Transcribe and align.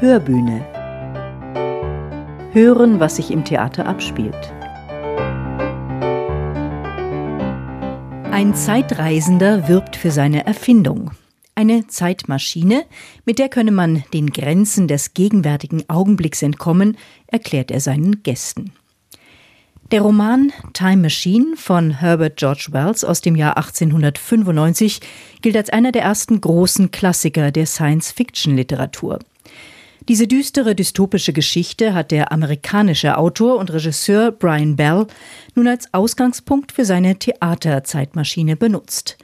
Hörbühne. 0.00 0.66
Hören, 2.52 2.98
was 2.98 3.16
sich 3.16 3.30
im 3.30 3.44
Theater 3.44 3.86
abspielt. 3.86 4.52
Ein 8.32 8.56
Zeitreisender 8.56 9.68
wirbt 9.68 9.94
für 9.94 10.10
seine 10.10 10.44
Erfindung. 10.46 11.12
Eine 11.54 11.86
Zeitmaschine, 11.86 12.84
mit 13.24 13.38
der 13.38 13.48
könne 13.48 13.70
man 13.70 14.02
den 14.12 14.30
Grenzen 14.30 14.88
des 14.88 15.14
gegenwärtigen 15.14 15.88
Augenblicks 15.88 16.42
entkommen, 16.42 16.96
erklärt 17.28 17.70
er 17.70 17.78
seinen 17.78 18.24
Gästen. 18.24 18.72
Der 19.92 20.02
Roman 20.02 20.52
Time 20.72 21.02
Machine 21.02 21.56
von 21.56 22.00
Herbert 22.00 22.36
George 22.36 22.68
Wells 22.72 23.04
aus 23.04 23.20
dem 23.20 23.36
Jahr 23.36 23.56
1895 23.56 25.00
gilt 25.40 25.56
als 25.56 25.70
einer 25.70 25.92
der 25.92 26.02
ersten 26.02 26.40
großen 26.40 26.90
Klassiker 26.90 27.52
der 27.52 27.66
Science-Fiction-Literatur. 27.66 29.20
Diese 30.08 30.26
düstere 30.26 30.74
dystopische 30.74 31.32
Geschichte 31.32 31.94
hat 31.94 32.10
der 32.10 32.30
amerikanische 32.30 33.16
Autor 33.16 33.56
und 33.56 33.72
Regisseur 33.72 34.32
Brian 34.32 34.76
Bell 34.76 35.06
nun 35.54 35.66
als 35.66 35.94
Ausgangspunkt 35.94 36.72
für 36.72 36.84
seine 36.84 37.18
Theaterzeitmaschine 37.18 38.56
benutzt. 38.56 39.16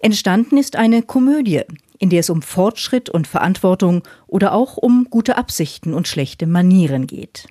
Entstanden 0.00 0.58
ist 0.58 0.76
eine 0.76 1.02
Komödie, 1.02 1.62
in 1.98 2.10
der 2.10 2.20
es 2.20 2.28
um 2.28 2.42
Fortschritt 2.42 3.08
und 3.08 3.26
Verantwortung 3.26 4.02
oder 4.26 4.52
auch 4.52 4.76
um 4.76 5.06
gute 5.08 5.38
Absichten 5.38 5.94
und 5.94 6.06
schlechte 6.06 6.46
Manieren 6.46 7.06
geht. 7.06 7.46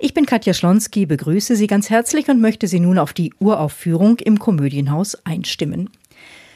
Ich 0.00 0.14
bin 0.14 0.26
Katja 0.26 0.54
Schlonski, 0.54 1.06
begrüße 1.06 1.54
Sie 1.54 1.68
ganz 1.68 1.90
herzlich 1.90 2.28
und 2.28 2.40
möchte 2.40 2.66
Sie 2.66 2.80
nun 2.80 2.98
auf 2.98 3.12
die 3.12 3.32
Uraufführung 3.38 4.18
im 4.18 4.40
Komödienhaus 4.40 5.14
einstimmen 5.24 5.90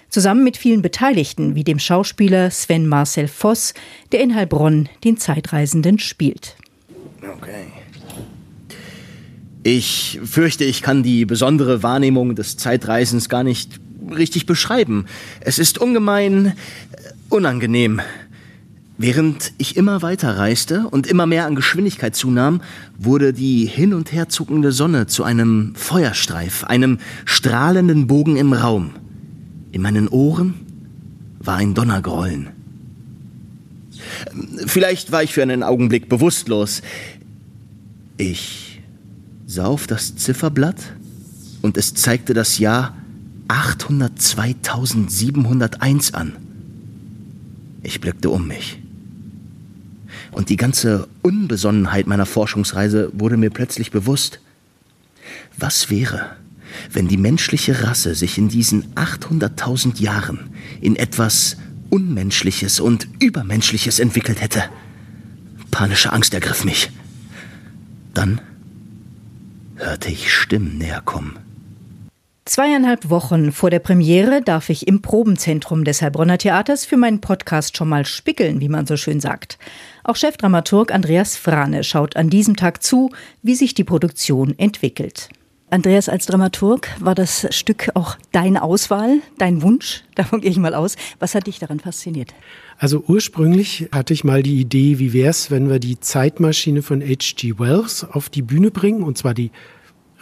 zusammen 0.08 0.44
mit 0.44 0.56
vielen 0.56 0.82
Beteiligten 0.82 1.54
wie 1.54 1.64
dem 1.64 1.78
Schauspieler 1.78 2.50
Sven 2.50 2.86
Marcel 2.86 3.28
Voss, 3.28 3.74
der 4.12 4.20
in 4.20 4.34
Heilbronn 4.34 4.88
den 5.04 5.16
Zeitreisenden 5.16 5.98
spielt. 5.98 6.56
Okay. 7.22 7.66
Ich 9.62 10.20
fürchte, 10.24 10.64
ich 10.64 10.80
kann 10.80 11.02
die 11.02 11.24
besondere 11.24 11.82
Wahrnehmung 11.82 12.36
des 12.36 12.56
Zeitreisens 12.56 13.28
gar 13.28 13.42
nicht 13.42 13.80
richtig 14.14 14.46
beschreiben. 14.46 15.06
Es 15.40 15.58
ist 15.58 15.78
ungemein 15.78 16.46
äh, 16.46 16.52
unangenehm. 17.28 18.00
Während 18.98 19.52
ich 19.58 19.76
immer 19.76 20.00
weiter 20.00 20.38
reiste 20.38 20.88
und 20.88 21.06
immer 21.06 21.26
mehr 21.26 21.44
an 21.44 21.54
Geschwindigkeit 21.54 22.16
zunahm, 22.16 22.62
wurde 22.96 23.34
die 23.34 23.66
hin 23.66 23.92
und 23.92 24.12
her 24.12 24.28
zuckende 24.28 24.72
Sonne 24.72 25.06
zu 25.06 25.22
einem 25.22 25.74
Feuerstreif, 25.74 26.64
einem 26.64 26.98
strahlenden 27.26 28.06
Bogen 28.06 28.36
im 28.36 28.54
Raum. 28.54 28.92
In 29.72 29.82
meinen 29.82 30.08
Ohren 30.08 30.54
war 31.38 31.56
ein 31.56 31.74
Donnergrollen. 31.74 32.48
Vielleicht 34.66 35.12
war 35.12 35.22
ich 35.22 35.32
für 35.32 35.42
einen 35.42 35.62
Augenblick 35.62 36.08
bewusstlos. 36.08 36.82
Ich 38.16 38.80
sah 39.46 39.66
auf 39.66 39.86
das 39.86 40.16
Zifferblatt 40.16 40.76
und 41.62 41.76
es 41.76 41.94
zeigte 41.94 42.34
das 42.34 42.58
Jahr 42.58 42.96
802.701 43.48 46.14
an. 46.14 46.32
Ich 47.82 48.00
blickte 48.00 48.30
um 48.30 48.48
mich. 48.48 48.78
Und 50.32 50.48
die 50.48 50.56
ganze 50.56 51.06
Unbesonnenheit 51.22 52.06
meiner 52.06 52.24
Forschungsreise 52.26 53.10
wurde 53.12 53.36
mir 53.36 53.50
plötzlich 53.50 53.90
bewusst. 53.90 54.40
Was 55.56 55.90
wäre, 55.90 56.36
wenn 56.92 57.08
die 57.08 57.16
menschliche 57.16 57.82
Rasse 57.82 58.14
sich 58.14 58.38
in 58.38 58.48
diesen 58.48 58.94
800.000 58.94 60.00
Jahren 60.00 60.50
in 60.80 60.96
etwas 60.96 61.56
Unmenschliches 61.90 62.80
und 62.80 63.08
Übermenschliches 63.20 63.98
entwickelt 63.98 64.40
hätte. 64.40 64.64
Panische 65.70 66.12
Angst 66.12 66.34
ergriff 66.34 66.64
mich. 66.64 66.90
Dann 68.14 68.40
hörte 69.76 70.08
ich 70.08 70.32
Stimmen 70.32 70.78
näher 70.78 71.02
kommen. 71.04 71.38
Zweieinhalb 72.46 73.10
Wochen 73.10 73.50
vor 73.50 73.70
der 73.70 73.80
Premiere 73.80 74.40
darf 74.40 74.70
ich 74.70 74.86
im 74.86 75.02
Probenzentrum 75.02 75.82
des 75.82 76.00
Heilbronner 76.00 76.38
Theaters 76.38 76.84
für 76.84 76.96
meinen 76.96 77.20
Podcast 77.20 77.76
schon 77.76 77.88
mal 77.88 78.06
spickeln, 78.06 78.60
wie 78.60 78.68
man 78.68 78.86
so 78.86 78.96
schön 78.96 79.18
sagt. 79.18 79.58
Auch 80.04 80.14
Chefdramaturg 80.14 80.92
Andreas 80.92 81.36
Frane 81.36 81.82
schaut 81.82 82.14
an 82.14 82.30
diesem 82.30 82.54
Tag 82.54 82.84
zu, 82.84 83.10
wie 83.42 83.56
sich 83.56 83.74
die 83.74 83.82
Produktion 83.82 84.56
entwickelt. 84.58 85.28
Andreas, 85.68 86.08
als 86.08 86.26
Dramaturg 86.26 86.88
war 87.00 87.16
das 87.16 87.48
Stück 87.50 87.90
auch 87.94 88.16
deine 88.30 88.62
Auswahl, 88.62 89.18
dein 89.36 89.62
Wunsch? 89.62 90.04
Davon 90.14 90.40
gehe 90.40 90.50
ich 90.50 90.58
mal 90.58 90.74
aus. 90.74 90.94
Was 91.18 91.34
hat 91.34 91.48
dich 91.48 91.58
daran 91.58 91.80
fasziniert? 91.80 92.34
Also 92.78 93.02
ursprünglich 93.08 93.88
hatte 93.90 94.14
ich 94.14 94.22
mal 94.22 94.44
die 94.44 94.60
Idee, 94.60 95.00
wie 95.00 95.12
wäre 95.12 95.30
es, 95.30 95.50
wenn 95.50 95.68
wir 95.68 95.80
die 95.80 95.98
Zeitmaschine 95.98 96.82
von 96.82 97.00
H.G. 97.00 97.58
Wells 97.58 98.04
auf 98.04 98.28
die 98.28 98.42
Bühne 98.42 98.70
bringen, 98.70 99.02
und 99.02 99.18
zwar 99.18 99.34
die 99.34 99.50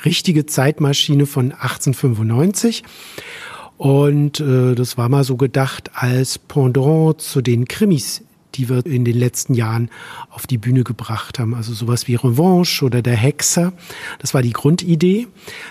richtige 0.05 0.47
Zeitmaschine 0.47 1.27
von 1.27 1.53
1895. 1.53 2.82
Und 3.76 4.41
äh, 4.41 4.75
das 4.75 4.97
war 4.97 5.11
mal 5.11 5.25
so 5.25 5.37
gedacht 5.37 5.91
als 5.94 6.38
Pendant 6.38 7.21
zu 7.21 7.43
den 7.43 7.69
Krimis, 7.69 8.24
die 8.55 8.69
wir 8.69 8.85
in 8.87 9.05
den 9.05 9.17
letzten 9.17 9.55
Jahren 9.55 9.91
auf 10.31 10.47
die 10.47 10.59
Bühne 10.59 10.85
gebracht 10.85 11.39
haben. 11.39 11.55
Also 11.55 11.73
sowas 11.73 12.09
wie 12.09 12.15
Revanche 12.15 12.85
oder 12.85 13.03
Der 13.03 13.17
Hexer. 13.17 13.73
Das 14.19 14.35
war 14.35 14.43
die 14.43 14.53
Grundidee. 14.53 15.27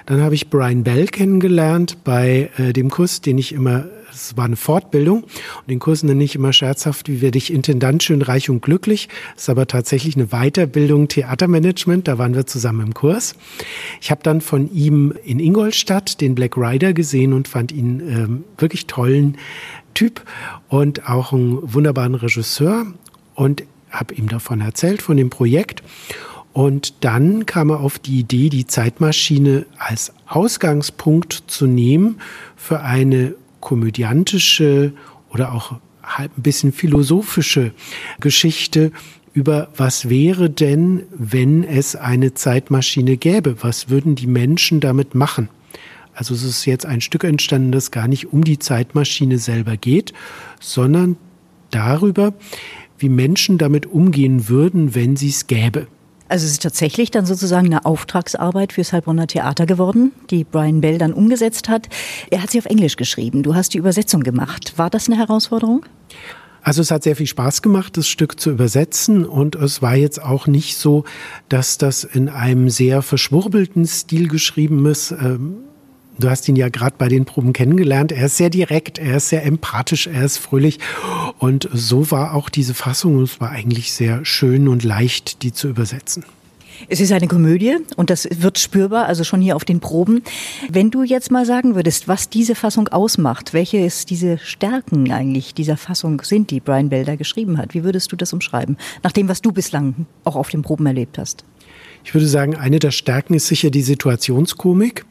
Dann 0.05 0.21
habe 0.21 0.35
ich 0.35 0.49
Brian 0.49 0.83
Bell 0.83 1.07
kennengelernt 1.07 2.03
bei 2.03 2.49
äh, 2.57 2.73
dem 2.73 2.89
Kurs, 2.89 3.21
den 3.21 3.37
ich 3.37 3.53
immer 3.53 3.85
es 4.13 4.37
war 4.37 4.45
eine 4.45 4.55
Fortbildung 4.55 5.23
und 5.23 5.69
den 5.69 5.79
Kurs 5.79 6.03
nenne 6.03 6.23
ich 6.23 6.35
immer 6.35 6.53
scherzhaft, 6.53 7.09
wie 7.09 7.21
werde 7.21 7.37
ich 7.37 7.51
Intendant 7.51 8.03
schön 8.03 8.21
reich 8.21 8.49
und 8.49 8.61
glücklich. 8.61 9.09
Das 9.35 9.43
ist 9.43 9.49
aber 9.49 9.67
tatsächlich 9.67 10.15
eine 10.15 10.27
Weiterbildung 10.27 11.07
Theatermanagement, 11.07 12.07
da 12.07 12.17
waren 12.17 12.35
wir 12.35 12.45
zusammen 12.45 12.87
im 12.87 12.93
Kurs. 12.93 13.35
Ich 14.01 14.11
habe 14.11 14.21
dann 14.23 14.41
von 14.41 14.71
ihm 14.73 15.13
in 15.23 15.39
Ingolstadt 15.39 16.21
den 16.21 16.35
Black 16.35 16.57
Rider 16.57 16.93
gesehen 16.93 17.33
und 17.33 17.47
fand 17.47 17.71
ihn 17.71 17.99
ähm, 18.01 18.43
wirklich 18.57 18.87
tollen 18.87 19.37
Typ 19.93 20.23
und 20.69 21.09
auch 21.09 21.33
einen 21.33 21.59
wunderbaren 21.61 22.15
Regisseur 22.15 22.85
und 23.35 23.63
habe 23.89 24.15
ihm 24.15 24.27
davon 24.27 24.61
erzählt, 24.61 25.01
von 25.01 25.17
dem 25.17 25.29
Projekt. 25.29 25.83
Und 26.51 27.03
dann 27.03 27.45
kam 27.45 27.71
er 27.71 27.79
auf 27.79 27.97
die 27.97 28.19
Idee, 28.19 28.49
die 28.49 28.67
Zeitmaschine 28.67 29.65
als 29.79 30.13
Ausgangspunkt 30.27 31.43
zu 31.47 31.65
nehmen 31.65 32.19
für 32.55 32.81
eine 32.81 33.35
komödiantische 33.63 34.93
oder 35.29 35.53
auch 35.53 35.79
halb 36.03 36.37
ein 36.37 36.43
bisschen 36.43 36.73
philosophische 36.73 37.71
Geschichte 38.19 38.91
über 39.33 39.69
was 39.75 40.09
wäre 40.09 40.49
denn, 40.49 41.03
wenn 41.11 41.63
es 41.63 41.95
eine 41.95 42.33
Zeitmaschine 42.35 43.17
gäbe? 43.17 43.55
Was 43.63 43.89
würden 43.89 44.15
die 44.15 44.27
Menschen 44.27 44.79
damit 44.79 45.15
machen? 45.15 45.49
Also 46.13 46.35
es 46.35 46.43
ist 46.43 46.65
jetzt 46.65 46.85
ein 46.85 47.01
Stück 47.01 47.23
entstanden, 47.23 47.71
das 47.71 47.89
gar 47.89 48.07
nicht 48.07 48.31
um 48.31 48.43
die 48.43 48.59
Zeitmaschine 48.59 49.39
selber 49.39 49.77
geht, 49.77 50.13
sondern 50.59 51.17
darüber, 51.71 52.33
wie 52.99 53.09
Menschen 53.09 53.57
damit 53.57 53.87
umgehen 53.87 54.49
würden, 54.49 54.93
wenn 54.93 55.15
sie 55.15 55.29
es 55.29 55.47
gäbe. 55.47 55.87
Also 56.29 56.45
es 56.45 56.53
ist 56.53 56.63
tatsächlich 56.63 57.11
dann 57.11 57.25
sozusagen 57.25 57.67
eine 57.67 57.85
Auftragsarbeit 57.85 58.73
fürs 58.73 58.93
Heilbronner 58.93 59.27
Theater 59.27 59.65
geworden, 59.65 60.11
die 60.29 60.43
Brian 60.43 60.81
Bell 60.81 60.97
dann 60.97 61.13
umgesetzt 61.13 61.69
hat. 61.69 61.89
Er 62.31 62.41
hat 62.41 62.51
sie 62.51 62.59
auf 62.59 62.65
Englisch 62.65 62.95
geschrieben. 62.95 63.43
Du 63.43 63.55
hast 63.55 63.73
die 63.73 63.77
Übersetzung 63.77 64.23
gemacht. 64.23 64.73
War 64.77 64.89
das 64.89 65.07
eine 65.07 65.17
Herausforderung? 65.17 65.85
Also 66.63 66.81
es 66.81 66.91
hat 66.91 67.03
sehr 67.03 67.17
viel 67.17 67.27
Spaß 67.27 67.61
gemacht, 67.61 67.97
das 67.97 68.07
Stück 68.07 68.39
zu 68.39 68.49
übersetzen 68.49 69.25
und 69.25 69.55
es 69.55 69.81
war 69.81 69.95
jetzt 69.95 70.23
auch 70.23 70.47
nicht 70.47 70.77
so, 70.77 71.03
dass 71.49 71.77
das 71.77 72.05
in 72.05 72.29
einem 72.29 72.69
sehr 72.69 73.01
verschwurbelten 73.01 73.85
Stil 73.85 74.29
geschrieben 74.29 74.85
ist. 74.85 75.11
Ähm, 75.11 75.57
Du 76.19 76.29
hast 76.29 76.47
ihn 76.47 76.55
ja 76.55 76.69
gerade 76.69 76.95
bei 76.97 77.07
den 77.07 77.25
Proben 77.25 77.53
kennengelernt. 77.53 78.11
Er 78.11 78.27
ist 78.27 78.37
sehr 78.37 78.49
direkt, 78.49 78.99
er 78.99 79.17
ist 79.17 79.29
sehr 79.29 79.45
empathisch, 79.45 80.07
er 80.07 80.23
ist 80.23 80.37
fröhlich. 80.37 80.79
Und 81.39 81.67
so 81.73 82.11
war 82.11 82.35
auch 82.35 82.49
diese 82.49 82.73
Fassung. 82.73 83.17
Und 83.17 83.23
es 83.23 83.41
war 83.41 83.49
eigentlich 83.49 83.93
sehr 83.93 84.23
schön 84.23 84.67
und 84.67 84.83
leicht, 84.83 85.41
die 85.41 85.53
zu 85.53 85.67
übersetzen. 85.67 86.23
Es 86.89 86.99
ist 86.99 87.11
eine 87.11 87.27
Komödie 87.27 87.77
und 87.95 88.09
das 88.09 88.27
wird 88.29 88.59
spürbar, 88.59 89.05
also 89.05 89.23
schon 89.23 89.41
hier 89.41 89.55
auf 89.55 89.63
den 89.63 89.79
Proben. 89.79 90.23
Wenn 90.69 90.91
du 90.91 91.03
jetzt 91.03 91.31
mal 91.31 91.45
sagen 91.45 91.75
würdest, 91.75 92.07
was 92.07 92.29
diese 92.29 92.55
Fassung 92.55 92.87
ausmacht, 92.89 93.53
welche 93.53 93.79
es 93.79 94.05
diese 94.05 94.37
Stärken 94.37 95.11
eigentlich 95.11 95.53
dieser 95.53 95.77
Fassung 95.77 96.21
sind, 96.23 96.51
die 96.51 96.59
Brian 96.59 96.89
Bell 96.89 97.05
da 97.05 97.15
geschrieben 97.15 97.57
hat, 97.57 97.73
wie 97.73 97.83
würdest 97.83 98.11
du 98.11 98.15
das 98.15 98.33
umschreiben, 98.33 98.77
nach 99.01 99.11
dem, 99.11 99.29
was 99.29 99.41
du 99.41 99.51
bislang 99.51 100.07
auch 100.23 100.35
auf 100.35 100.49
den 100.49 100.61
Proben 100.61 100.85
erlebt 100.85 101.17
hast? 101.17 101.45
Ich 102.03 102.13
würde 102.13 102.27
sagen, 102.27 102.55
eine 102.55 102.79
der 102.79 102.91
Stärken 102.91 103.33
ist 103.33 103.47
sicher 103.47 103.69
die 103.69 103.81
Situationskomik 103.81 105.05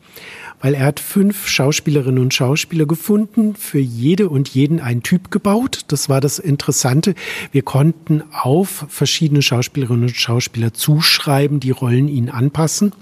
weil 0.63 0.75
er 0.75 0.87
hat 0.87 1.01
fünf 1.01 1.49
Schauspielerinnen 1.49 2.23
und 2.23 2.33
Schauspieler 2.33 2.87
gefunden, 2.87 3.57
für 3.57 3.81
jede 3.81 4.29
und 4.29 4.49
jeden 4.49 4.81
einen 4.81 5.03
Typ 5.03 5.31
gebaut. 5.31 5.81
Das 5.89 6.09
war 6.09 6.21
das 6.21 6.39
Interessante. 6.39 7.15
Wir 7.51 7.63
konnten 7.63 8.23
auf 8.33 8.87
verschiedene 8.89 9.43
Schauspielerinnen 9.43 10.05
und 10.05 10.17
Schauspieler 10.17 10.73
zuschreiben, 10.73 11.59
die 11.59 11.73
Rollen 11.73 12.09
ihnen 12.09 12.31
anpassen. 12.31 12.93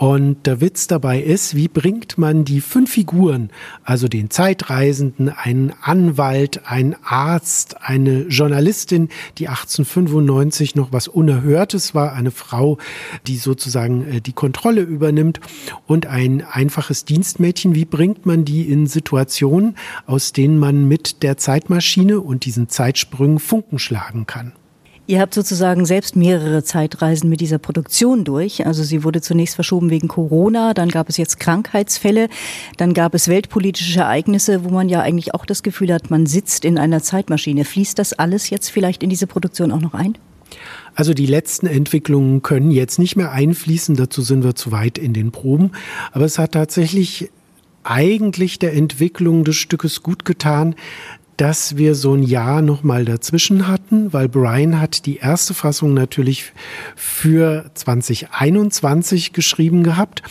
Und 0.00 0.46
der 0.46 0.62
Witz 0.62 0.86
dabei 0.86 1.20
ist, 1.20 1.54
wie 1.54 1.68
bringt 1.68 2.16
man 2.16 2.46
die 2.46 2.62
fünf 2.62 2.92
Figuren, 2.92 3.50
also 3.84 4.08
den 4.08 4.30
Zeitreisenden, 4.30 5.28
einen 5.28 5.74
Anwalt, 5.82 6.62
einen 6.64 6.96
Arzt, 7.04 7.82
eine 7.82 8.22
Journalistin, 8.22 9.10
die 9.36 9.48
1895 9.48 10.74
noch 10.74 10.90
was 10.90 11.06
Unerhörtes 11.06 11.94
war, 11.94 12.14
eine 12.14 12.30
Frau, 12.30 12.78
die 13.26 13.36
sozusagen 13.36 14.06
äh, 14.06 14.20
die 14.22 14.32
Kontrolle 14.32 14.80
übernimmt 14.80 15.38
und 15.86 16.06
ein 16.06 16.46
einfaches 16.50 17.04
Dienstmädchen, 17.04 17.74
wie 17.74 17.84
bringt 17.84 18.24
man 18.24 18.46
die 18.46 18.70
in 18.70 18.86
Situationen, 18.86 19.76
aus 20.06 20.32
denen 20.32 20.58
man 20.58 20.88
mit 20.88 21.22
der 21.22 21.36
Zeitmaschine 21.36 22.20
und 22.20 22.46
diesen 22.46 22.70
Zeitsprüngen 22.70 23.38
Funken 23.38 23.78
schlagen 23.78 24.24
kann? 24.24 24.52
Ihr 25.10 25.20
habt 25.20 25.34
sozusagen 25.34 25.86
selbst 25.86 26.14
mehrere 26.14 26.62
Zeitreisen 26.62 27.28
mit 27.28 27.40
dieser 27.40 27.58
Produktion 27.58 28.22
durch. 28.22 28.64
Also 28.64 28.84
sie 28.84 29.02
wurde 29.02 29.20
zunächst 29.20 29.56
verschoben 29.56 29.90
wegen 29.90 30.06
Corona, 30.06 30.72
dann 30.72 30.88
gab 30.88 31.08
es 31.08 31.16
jetzt 31.16 31.40
Krankheitsfälle, 31.40 32.28
dann 32.76 32.94
gab 32.94 33.12
es 33.16 33.26
weltpolitische 33.26 33.98
Ereignisse, 33.98 34.62
wo 34.62 34.68
man 34.68 34.88
ja 34.88 35.00
eigentlich 35.00 35.34
auch 35.34 35.44
das 35.46 35.64
Gefühl 35.64 35.92
hat, 35.92 36.12
man 36.12 36.26
sitzt 36.26 36.64
in 36.64 36.78
einer 36.78 37.02
Zeitmaschine. 37.02 37.64
Fließt 37.64 37.98
das 37.98 38.12
alles 38.12 38.50
jetzt 38.50 38.68
vielleicht 38.68 39.02
in 39.02 39.10
diese 39.10 39.26
Produktion 39.26 39.72
auch 39.72 39.80
noch 39.80 39.94
ein? 39.94 40.16
Also 40.94 41.12
die 41.12 41.26
letzten 41.26 41.66
Entwicklungen 41.66 42.42
können 42.42 42.70
jetzt 42.70 43.00
nicht 43.00 43.16
mehr 43.16 43.32
einfließen, 43.32 43.96
dazu 43.96 44.22
sind 44.22 44.44
wir 44.44 44.54
zu 44.54 44.70
weit 44.70 44.96
in 44.96 45.12
den 45.12 45.32
Proben. 45.32 45.72
Aber 46.12 46.24
es 46.24 46.38
hat 46.38 46.52
tatsächlich 46.52 47.30
eigentlich 47.82 48.58
der 48.58 48.74
Entwicklung 48.74 49.44
des 49.44 49.56
Stückes 49.56 50.02
gut 50.02 50.24
getan, 50.24 50.74
dass 51.40 51.78
wir 51.78 51.94
so 51.94 52.12
ein 52.12 52.22
Jahr 52.22 52.60
noch 52.60 52.82
mal 52.82 53.06
dazwischen 53.06 53.66
hatten, 53.66 54.12
weil 54.12 54.28
Brian 54.28 54.78
hat 54.78 55.06
die 55.06 55.16
erste 55.16 55.54
Fassung 55.54 55.94
natürlich 55.94 56.52
für 56.96 57.70
2021 57.72 59.32
geschrieben 59.32 59.82
gehabt. 59.82 60.22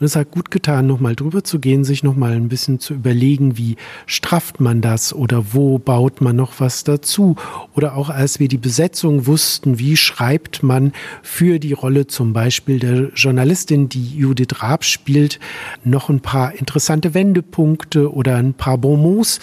Und 0.00 0.06
es 0.06 0.16
hat 0.16 0.32
gut 0.32 0.50
getan, 0.50 0.88
noch 0.88 0.98
mal 0.98 1.14
drüber 1.14 1.44
zu 1.44 1.60
gehen, 1.60 1.84
sich 1.84 2.02
noch 2.02 2.16
mal 2.16 2.32
ein 2.32 2.48
bisschen 2.48 2.80
zu 2.80 2.94
überlegen, 2.94 3.56
wie 3.56 3.76
strafft 4.06 4.58
man 4.58 4.80
das 4.80 5.12
oder 5.12 5.54
wo 5.54 5.78
baut 5.78 6.20
man 6.20 6.34
noch 6.34 6.54
was 6.58 6.82
dazu? 6.82 7.36
Oder 7.76 7.94
auch 7.94 8.10
als 8.10 8.40
wir 8.40 8.48
die 8.48 8.58
Besetzung 8.58 9.26
wussten, 9.26 9.78
wie 9.78 9.96
schreibt 9.96 10.64
man 10.64 10.90
für 11.22 11.60
die 11.60 11.74
Rolle 11.74 12.08
zum 12.08 12.32
Beispiel 12.32 12.80
der 12.80 13.12
Journalistin, 13.14 13.88
die 13.88 14.18
Judith 14.18 14.60
Raab 14.60 14.84
spielt, 14.84 15.38
noch 15.84 16.08
ein 16.08 16.18
paar 16.18 16.56
interessante 16.56 17.14
Wendepunkte 17.14 18.12
oder 18.12 18.34
ein 18.34 18.52
paar 18.52 18.78
Bonmots, 18.78 19.38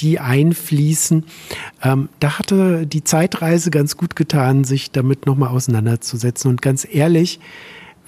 die 0.00 0.20
einführen 0.20 0.65
fließen. 0.66 1.24
Ähm, 1.82 2.08
da 2.20 2.38
hatte 2.38 2.86
die 2.86 3.04
Zeitreise 3.04 3.70
ganz 3.70 3.96
gut 3.96 4.16
getan, 4.16 4.64
sich 4.64 4.90
damit 4.90 5.26
nochmal 5.26 5.50
auseinanderzusetzen. 5.50 6.50
Und 6.50 6.62
ganz 6.62 6.86
ehrlich, 6.90 7.40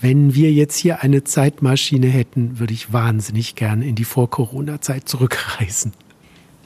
wenn 0.01 0.35
wir 0.35 0.53
jetzt 0.53 0.77
hier 0.77 1.03
eine 1.03 1.25
Zeitmaschine 1.25 2.07
hätten, 2.07 2.59
würde 2.59 2.73
ich 2.73 2.93
wahnsinnig 2.93 3.55
gerne 3.55 3.87
in 3.87 3.95
die 3.95 4.05
Vor-Corona-Zeit 4.05 5.09
zurückreisen. 5.09 5.93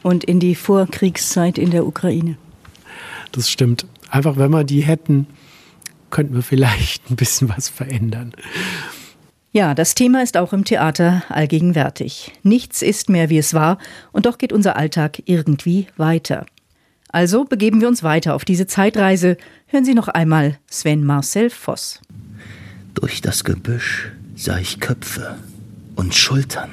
Und 0.02 0.24
in 0.24 0.40
die 0.40 0.54
Vorkriegszeit 0.54 1.58
in 1.58 1.70
der 1.70 1.86
Ukraine. 1.86 2.36
Das 3.30 3.48
stimmt. 3.48 3.86
Einfach, 4.10 4.36
wenn 4.36 4.50
wir 4.50 4.64
die 4.64 4.82
hätten, 4.82 5.26
könnten 6.10 6.34
wir 6.34 6.42
vielleicht 6.42 7.10
ein 7.10 7.16
bisschen 7.16 7.48
was 7.48 7.68
verändern. 7.68 8.34
Ja, 9.54 9.74
das 9.74 9.94
Thema 9.94 10.22
ist 10.22 10.38
auch 10.38 10.54
im 10.54 10.64
Theater 10.64 11.24
allgegenwärtig. 11.28 12.32
Nichts 12.42 12.80
ist 12.80 13.10
mehr, 13.10 13.28
wie 13.28 13.36
es 13.36 13.52
war, 13.52 13.76
und 14.10 14.24
doch 14.24 14.38
geht 14.38 14.50
unser 14.50 14.76
Alltag 14.76 15.22
irgendwie 15.26 15.88
weiter. 15.98 16.46
Also 17.08 17.44
begeben 17.44 17.82
wir 17.82 17.88
uns 17.88 18.02
weiter 18.02 18.34
auf 18.34 18.46
diese 18.46 18.66
Zeitreise. 18.66 19.36
Hören 19.66 19.84
Sie 19.84 19.92
noch 19.92 20.08
einmal 20.08 20.58
Sven 20.70 21.04
Marcel 21.04 21.50
Voss. 21.50 22.00
Durch 22.94 23.20
das 23.20 23.44
Gebüsch 23.44 24.10
sah 24.34 24.56
ich 24.56 24.80
Köpfe 24.80 25.36
und 25.96 26.14
Schultern. 26.14 26.70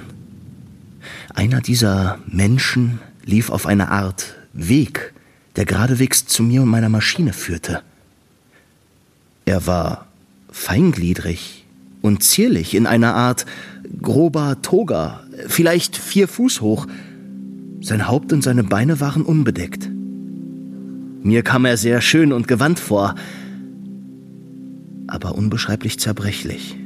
Einer 1.36 1.60
dieser 1.60 2.20
Menschen 2.28 3.00
lief 3.26 3.50
auf 3.50 3.66
eine 3.66 3.90
Art 3.90 4.36
Weg, 4.54 5.14
der 5.58 5.66
geradewegs 5.66 6.26
zu 6.26 6.44
mir 6.44 6.62
und 6.62 6.70
meiner 6.70 6.88
Maschine 6.88 7.34
führte. 7.34 7.82
Er 9.44 9.68
war 9.68 10.08
feingliedrig, 10.50 11.59
und 12.02 12.24
zierlich 12.24 12.76
in 12.76 12.88
einer 12.88 13.16
Art 13.16 13.46
grober 14.02 14.58
Toga, 14.62 15.22
vielleicht 15.48 15.98
vier 15.98 16.28
Fuß 16.28 16.62
hoch. 16.62 16.88
Sein 17.82 18.08
Haupt 18.08 18.34
und 18.34 18.44
seine 18.44 18.64
Beine 18.64 19.00
waren 19.00 19.24
unbedeckt. 19.24 19.90
Mir 21.22 21.44
kam 21.44 21.66
er 21.66 21.78
sehr 21.78 22.02
schön 22.02 22.32
und 22.32 22.48
gewandt 22.48 22.80
vor, 22.80 23.16
aber 25.08 25.36
unbeschreiblich 25.36 26.00
zerbrechlich. 26.00 26.78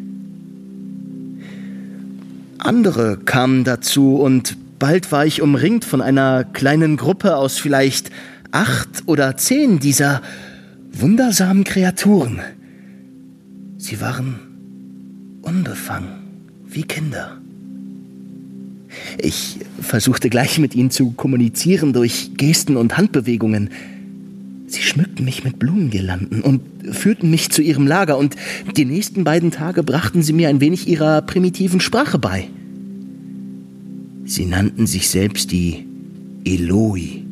Andere 2.58 3.18
kamen 3.18 3.64
dazu 3.64 4.16
und 4.16 4.58
bald 4.80 5.12
war 5.12 5.26
ich 5.26 5.42
umringt 5.42 5.86
von 5.86 6.02
einer 6.02 6.44
kleinen 6.44 6.98
Gruppe 6.98 7.36
aus 7.36 7.58
vielleicht 7.58 8.10
acht 8.52 9.04
oder 9.06 9.36
zehn 9.38 9.80
dieser 9.80 10.22
wundersamen 10.92 11.64
Kreaturen. 11.64 12.40
Sie 13.78 14.00
waren 14.00 14.40
unbefangen, 15.44 16.10
wie 16.66 16.84
Kinder. 16.84 17.38
Ich 19.18 19.60
versuchte 19.82 20.30
gleich 20.30 20.60
mit 20.60 20.76
ihnen 20.76 20.92
zu 20.92 21.12
kommunizieren 21.12 21.94
durch 21.94 22.32
Gesten 22.38 22.78
und 22.78 22.98
Handbewegungen. 22.98 23.70
Sie 24.68 24.82
schmückten 24.82 25.26
mich 25.26 25.44
mit 25.44 25.60
Blumengirlanden 25.60 26.42
und 26.42 26.62
führten 26.92 27.30
mich 27.30 27.52
zu 27.52 27.62
ihrem 27.62 27.86
Lager, 27.86 28.18
und 28.18 28.36
die 28.76 28.86
nächsten 28.86 29.24
beiden 29.24 29.52
Tage 29.52 29.84
brachten 29.84 30.24
sie 30.24 30.34
mir 30.34 30.50
ein 30.50 30.62
wenig 30.62 30.88
ihrer 30.88 31.22
primitiven 31.22 31.80
Sprache 31.80 32.18
bei. 32.18 32.48
Sie 34.26 34.46
nannten 34.46 34.88
sich 34.88 35.10
selbst 35.10 35.52
die 35.52 35.86
Eloi 36.46 37.24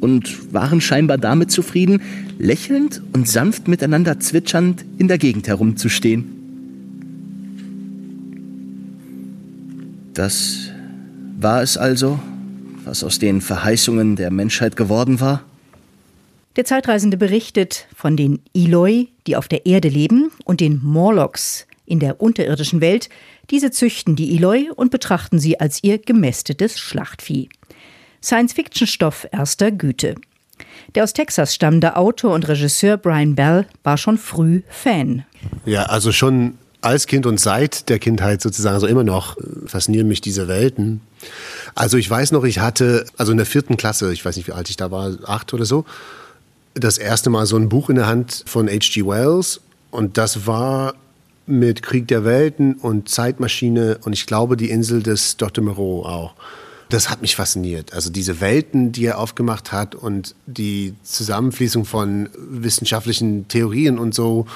und 0.00 0.52
waren 0.52 0.80
scheinbar 0.80 1.18
damit 1.18 1.50
zufrieden, 1.50 2.00
lächelnd 2.38 3.02
und 3.12 3.28
sanft 3.28 3.68
miteinander 3.68 4.18
zwitschernd 4.18 4.84
in 4.98 5.08
der 5.08 5.18
Gegend 5.18 5.48
herumzustehen. 5.48 6.35
Das 10.16 10.70
war 11.38 11.62
es 11.62 11.76
also, 11.76 12.18
was 12.86 13.04
aus 13.04 13.18
den 13.18 13.42
Verheißungen 13.42 14.16
der 14.16 14.30
Menschheit 14.30 14.74
geworden 14.74 15.20
war? 15.20 15.44
Der 16.56 16.64
Zeitreisende 16.64 17.18
berichtet 17.18 17.86
von 17.94 18.16
den 18.16 18.40
Eloi, 18.54 19.08
die 19.26 19.36
auf 19.36 19.46
der 19.46 19.66
Erde 19.66 19.90
leben, 19.90 20.30
und 20.46 20.60
den 20.60 20.80
Morlocks 20.82 21.66
in 21.84 22.00
der 22.00 22.22
unterirdischen 22.22 22.80
Welt. 22.80 23.10
Diese 23.50 23.70
züchten 23.70 24.16
die 24.16 24.34
Eloi 24.34 24.70
und 24.74 24.90
betrachten 24.90 25.38
sie 25.38 25.60
als 25.60 25.84
ihr 25.84 25.98
gemästetes 25.98 26.78
Schlachtvieh. 26.78 27.50
Science-Fiction-Stoff 28.22 29.28
erster 29.30 29.70
Güte. 29.70 30.14
Der 30.94 31.04
aus 31.04 31.12
Texas 31.12 31.54
stammende 31.54 31.94
Autor 31.94 32.32
und 32.32 32.48
Regisseur 32.48 32.96
Brian 32.96 33.34
Bell 33.34 33.66
war 33.84 33.98
schon 33.98 34.16
früh 34.16 34.62
Fan. 34.70 35.26
Ja, 35.66 35.82
also 35.82 36.10
schon 36.10 36.56
als 36.80 37.06
Kind 37.06 37.26
und 37.26 37.40
seit 37.40 37.88
der 37.88 37.98
Kindheit 37.98 38.42
sozusagen, 38.42 38.74
also 38.74 38.86
immer 38.86 39.04
noch, 39.04 39.36
äh, 39.38 39.42
faszinieren 39.66 40.08
mich 40.08 40.20
diese 40.20 40.48
Welten. 40.48 41.00
Also 41.74 41.96
ich 41.96 42.08
weiß 42.08 42.32
noch, 42.32 42.44
ich 42.44 42.58
hatte, 42.58 43.06
also 43.16 43.32
in 43.32 43.38
der 43.38 43.46
vierten 43.46 43.76
Klasse, 43.76 44.12
ich 44.12 44.24
weiß 44.24 44.36
nicht, 44.36 44.46
wie 44.46 44.52
alt 44.52 44.70
ich 44.70 44.76
da 44.76 44.90
war, 44.90 45.16
acht 45.26 45.52
oder 45.54 45.64
so, 45.64 45.84
das 46.74 46.98
erste 46.98 47.30
Mal 47.30 47.46
so 47.46 47.56
ein 47.56 47.68
Buch 47.68 47.88
in 47.90 47.96
der 47.96 48.06
Hand 48.06 48.44
von 48.46 48.68
H.G. 48.68 49.06
Wells 49.06 49.60
und 49.90 50.18
das 50.18 50.46
war 50.46 50.94
mit 51.46 51.82
Krieg 51.82 52.08
der 52.08 52.24
Welten 52.24 52.74
und 52.74 53.08
Zeitmaschine 53.08 53.98
und 54.04 54.12
ich 54.12 54.26
glaube 54.26 54.56
die 54.56 54.70
Insel 54.70 55.02
des 55.02 55.36
Dr. 55.36 55.64
Moreau 55.64 56.04
auch. 56.04 56.34
Das 56.88 57.10
hat 57.10 57.20
mich 57.20 57.34
fasziniert. 57.34 57.92
Also 57.94 58.10
diese 58.10 58.40
Welten, 58.40 58.92
die 58.92 59.06
er 59.06 59.18
aufgemacht 59.18 59.72
hat 59.72 59.94
und 59.94 60.34
die 60.46 60.94
Zusammenfließung 61.02 61.84
von 61.84 62.28
wissenschaftlichen 62.36 63.48
Theorien 63.48 63.98
und 63.98 64.14
so 64.14 64.46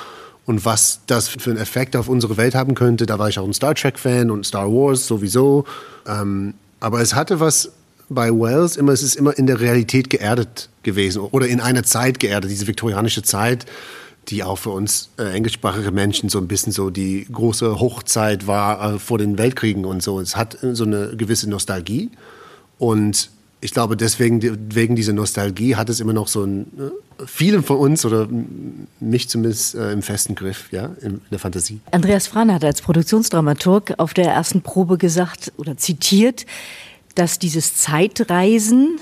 und 0.50 0.64
was 0.64 1.00
das 1.07 1.28
für 1.28 1.50
einen 1.50 1.61
Effekt 1.61 1.95
auf 1.95 2.09
unsere 2.09 2.37
Welt 2.37 2.57
haben 2.57 2.75
könnte. 2.75 3.07
Da 3.07 3.21
war 3.21 3.28
ich 3.28 3.38
auch 3.38 3.47
ein 3.47 3.52
Star 3.54 3.73
Trek-Fan 3.73 4.33
und 4.33 4.45
Star 4.45 4.66
Wars 4.66 5.07
sowieso. 5.07 5.64
Ähm, 6.09 6.54
aber 6.80 7.00
es 7.00 7.14
hatte 7.14 7.38
was 7.38 7.71
bei 8.09 8.30
Wells 8.30 8.76
immer, 8.76 8.90
es 8.90 9.04
ist 9.04 9.14
immer 9.14 9.38
in 9.38 9.47
der 9.47 9.61
Realität 9.61 10.11
geerdet 10.11 10.69
gewesen 10.83 11.21
oder 11.23 11.47
in 11.47 11.61
einer 11.61 11.85
Zeit 11.85 12.19
geerdet, 12.19 12.50
diese 12.50 12.66
viktorianische 12.66 13.23
Zeit, 13.23 13.64
die 14.26 14.42
auch 14.42 14.57
für 14.57 14.71
uns 14.71 15.11
äh, 15.19 15.33
englischsprachige 15.33 15.92
Menschen 15.92 16.28
so 16.28 16.38
ein 16.38 16.49
bisschen 16.49 16.73
so 16.73 16.90
die 16.90 17.28
große 17.30 17.78
Hochzeit 17.78 18.49
war 18.49 18.95
äh, 18.95 18.99
vor 18.99 19.19
den 19.19 19.38
Weltkriegen 19.38 19.85
und 19.85 20.02
so. 20.02 20.19
Es 20.19 20.35
hat 20.35 20.59
so 20.61 20.83
eine 20.83 21.16
gewisse 21.16 21.49
Nostalgie 21.49 22.11
und 22.76 23.30
ich 23.61 23.73
glaube, 23.73 23.97
deswegen, 23.97 24.40
wegen 24.75 24.97
dieser 24.97 25.12
Nostalgie 25.12 25.76
hat 25.76 25.90
es 25.90 26.00
immer 26.00 26.12
noch 26.12 26.29
so 26.29 26.45
ein, 26.45 26.67
äh, 26.79 27.26
vielen 27.26 27.62
von 27.62 27.76
uns 27.76 28.05
oder 28.05 28.26
mich 29.00 29.29
zumindest 29.29 29.75
äh, 29.75 29.93
im 29.93 30.02
festen 30.02 30.35
Griff, 30.35 30.73
ja, 30.73 30.90
in, 31.02 31.21
der 31.31 31.38
Fantasie. 31.38 31.81
Andreas 31.90 32.26
Frahn 32.26 32.52
hat 32.52 32.64
als 32.64 32.81
Produktionsdramaturg 32.81 33.95
auf 33.99 34.14
der 34.14 34.26
ersten 34.26 34.62
Probe 34.62 34.97
gesagt 34.97 35.52
oder 35.59 35.76
zitiert, 35.76 36.47
dass 37.14 37.38
dieses 37.38 37.76
Zeitreisen, 37.76 38.99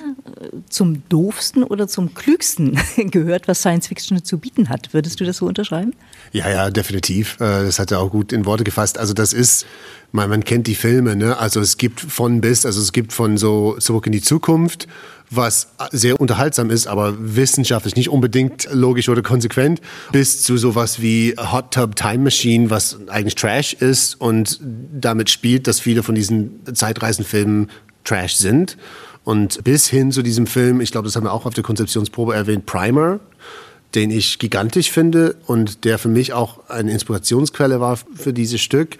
zum 0.69 1.03
doofsten 1.09 1.65
oder 1.65 1.89
zum 1.89 2.15
klügsten 2.15 2.79
gehört, 3.11 3.49
was 3.49 3.61
Science 3.61 3.89
Fiction 3.89 4.23
zu 4.25 4.39
bieten 4.39 4.69
hat. 4.69 4.93
Würdest 4.93 5.21
du 5.21 5.25
das 5.25 5.39
so 5.39 5.47
unterschreiben? 5.47 5.95
Ja, 6.33 6.49
ja, 6.49 6.71
definitiv. 6.71 7.35
Äh, 7.37 7.65
das 7.65 7.79
hat 7.79 7.91
er 7.91 8.01
auch 8.01 8.11
gut 8.11 8.33
in 8.33 8.47
Worte 8.47 8.65
gefasst. 8.65 8.99
Also 8.99 9.15
das 9.15 9.33
ist, 9.33 9.67
man, 10.13 10.31
man 10.31 10.45
kennt 10.45 10.67
die 10.67 10.75
Filme, 10.75 11.17
ne? 11.17 11.39
Also 11.39 11.61
es 11.61 11.77
gibt 11.77 12.01
von 12.01 12.41
bis, 12.41 12.65
also 12.67 12.81
es 12.81 12.93
gibt 12.93 13.13
von 13.13 13.37
so 13.37 13.77
zurück 13.79 14.07
in 14.07 14.13
die 14.13 14.23
Zukunft, 14.23 14.89
was 15.31 15.69
sehr 15.93 16.21
unterhaltsam 16.21 16.71
ist, 16.71 16.87
aber 16.87 17.15
wissenschaftlich 17.19 17.97
nicht 17.97 18.09
unbedingt 18.09 18.69
logisch 18.73 19.09
oder 19.09 19.23
konsequent, 19.23 19.81
bis 20.13 20.43
zu 20.43 20.57
sowas 20.57 21.01
wie 21.03 21.35
Hot 21.37 21.75
Tub 21.75 21.97
Time 21.97 22.19
Machine, 22.19 22.71
was 22.71 22.99
eigentlich 23.09 23.35
Trash 23.35 23.75
ist 23.75 24.19
und 24.21 24.59
damit 24.63 25.29
spielt, 25.29 25.67
dass 25.67 25.81
viele 25.81 26.03
von 26.03 26.15
diesen 26.15 26.61
Zeitreisenfilmen 26.75 27.69
Trash 28.09 28.37
sind. 28.37 28.77
Und 29.25 29.63
bis 29.65 29.89
hin 29.89 30.11
zu 30.11 30.23
diesem 30.23 30.47
Film, 30.47 30.81
ich 30.81 30.91
glaube, 30.91 31.07
das 31.07 31.17
haben 31.17 31.25
wir 31.25 31.33
auch 31.33 31.45
auf 31.45 31.55
der 31.55 31.65
Konzeptionsprobe 31.65 32.35
erwähnt, 32.35 32.65
Primer, 32.65 33.21
den 33.95 34.11
ich 34.11 34.39
gigantisch 34.39 34.91
finde 34.91 35.37
und 35.47 35.85
der 35.85 35.99
für 35.99 36.09
mich 36.09 36.33
auch 36.33 36.69
eine 36.69 36.93
Inspirationsquelle 36.93 37.81
war 37.81 37.99
für 38.15 38.33
dieses 38.33 38.61
Stück, 38.61 38.97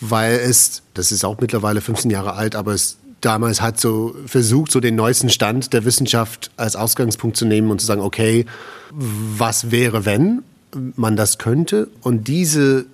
weil 0.00 0.34
es, 0.34 0.82
das 0.92 1.12
ist 1.12 1.24
auch 1.24 1.40
mittlerweile 1.40 1.80
15 1.80 2.10
Jahre 2.10 2.34
alt, 2.34 2.56
aber 2.56 2.72
es 2.72 2.98
damals 3.22 3.62
hat 3.62 3.80
so 3.80 4.14
versucht, 4.26 4.70
so 4.70 4.80
den 4.80 4.96
neuesten 4.96 5.30
Stand 5.30 5.72
der 5.72 5.86
Wissenschaft 5.86 6.50
als 6.56 6.76
Ausgangspunkt 6.76 7.36
zu 7.36 7.46
nehmen 7.46 7.70
und 7.70 7.80
zu 7.80 7.86
sagen, 7.86 8.02
okay, 8.02 8.44
was 8.90 9.70
wäre, 9.70 10.04
wenn 10.04 10.42
man 10.96 11.16
das 11.16 11.38
könnte? 11.38 11.88
Und 12.02 12.28
diese 12.28 12.84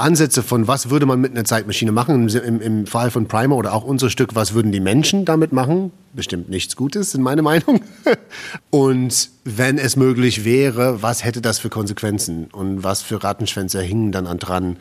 Ansätze 0.00 0.42
von, 0.42 0.66
was 0.66 0.90
würde 0.90 1.06
man 1.06 1.20
mit 1.20 1.32
einer 1.32 1.44
Zeitmaschine 1.44 1.92
machen, 1.92 2.28
im, 2.28 2.60
im 2.60 2.86
Fall 2.86 3.10
von 3.10 3.26
Primer 3.28 3.56
oder 3.56 3.72
auch 3.74 3.84
unser 3.84 4.10
Stück, 4.10 4.34
was 4.34 4.54
würden 4.54 4.72
die 4.72 4.80
Menschen 4.80 5.24
damit 5.24 5.52
machen? 5.52 5.92
Bestimmt 6.12 6.48
nichts 6.48 6.76
Gutes, 6.76 7.14
in 7.14 7.22
meiner 7.22 7.42
Meinung. 7.42 7.82
Und 8.70 9.30
wenn 9.44 9.78
es 9.78 9.96
möglich 9.96 10.44
wäre, 10.44 11.02
was 11.02 11.24
hätte 11.24 11.40
das 11.40 11.58
für 11.58 11.70
Konsequenzen 11.70 12.46
und 12.52 12.82
was 12.82 13.02
für 13.02 13.22
Rattenschwänze 13.22 13.80
hingen 13.80 14.12
dann 14.12 14.26
an 14.26 14.38
dran? 14.38 14.76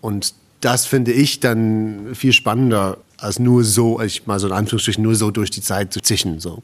Und 0.00 0.34
das 0.60 0.86
finde 0.86 1.12
ich 1.12 1.40
dann 1.40 2.14
viel 2.14 2.32
spannender, 2.32 2.98
als 3.16 3.38
nur 3.38 3.64
so, 3.64 4.00
ich 4.00 4.26
mal 4.26 4.38
so 4.38 4.46
in 4.46 4.52
Anführungsstrichen, 4.52 5.02
nur 5.02 5.14
so 5.14 5.30
durch 5.30 5.50
die 5.50 5.60
Zeit 5.60 5.92
zu 5.92 6.00
zischen. 6.00 6.40
So. 6.40 6.62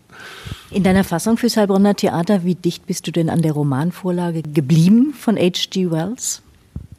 In 0.71 0.83
deiner 0.83 1.05
Fassung 1.05 1.37
fürs 1.37 1.57
Heilbronner 1.57 1.95
Theater, 1.95 2.45
wie 2.45 2.55
dicht 2.55 2.87
bist 2.87 3.07
du 3.07 3.13
denn 3.13 3.31
an 3.31 3.43
der 3.43 3.53
Romanvorlage 3.53 4.43
geblieben 4.43 5.15
von 5.19 5.37
H.G. 5.37 5.91
Wells? 5.91 6.43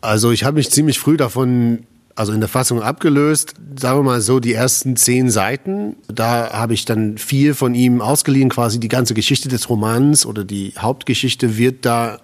Also 0.05 0.31
ich 0.31 0.43
habe 0.43 0.55
mich 0.55 0.69
ziemlich 0.69 0.99
früh 0.99 1.17
davon, 1.17 1.85
also 2.15 2.31
in 2.31 2.39
der 2.39 2.49
Fassung 2.49 2.81
abgelöst. 2.81 3.55
Sagen 3.79 3.99
wir 3.99 4.03
mal 4.03 4.21
so, 4.21 4.39
die 4.39 4.53
ersten 4.53 4.95
zehn 4.95 5.29
Seiten, 5.29 5.95
da 6.07 6.53
habe 6.53 6.73
ich 6.73 6.85
dann 6.85 7.17
viel 7.17 7.53
von 7.53 7.75
ihm 7.75 8.01
ausgeliehen, 8.01 8.49
quasi 8.49 8.79
die 8.79 8.87
ganze 8.87 9.13
Geschichte 9.13 9.49
des 9.49 9.69
Romans 9.69 10.25
oder 10.25 10.43
die 10.43 10.73
Hauptgeschichte 10.77 11.57
wird 11.57 11.85
da 11.85 12.19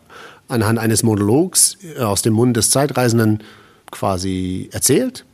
anhand 0.48 0.80
eines 0.80 1.04
Monologs 1.04 1.78
aus 2.00 2.22
dem 2.22 2.34
Mund 2.34 2.56
des 2.56 2.70
Zeitreisenden 2.70 3.40
quasi 3.90 4.70
erzählt. 4.72 5.26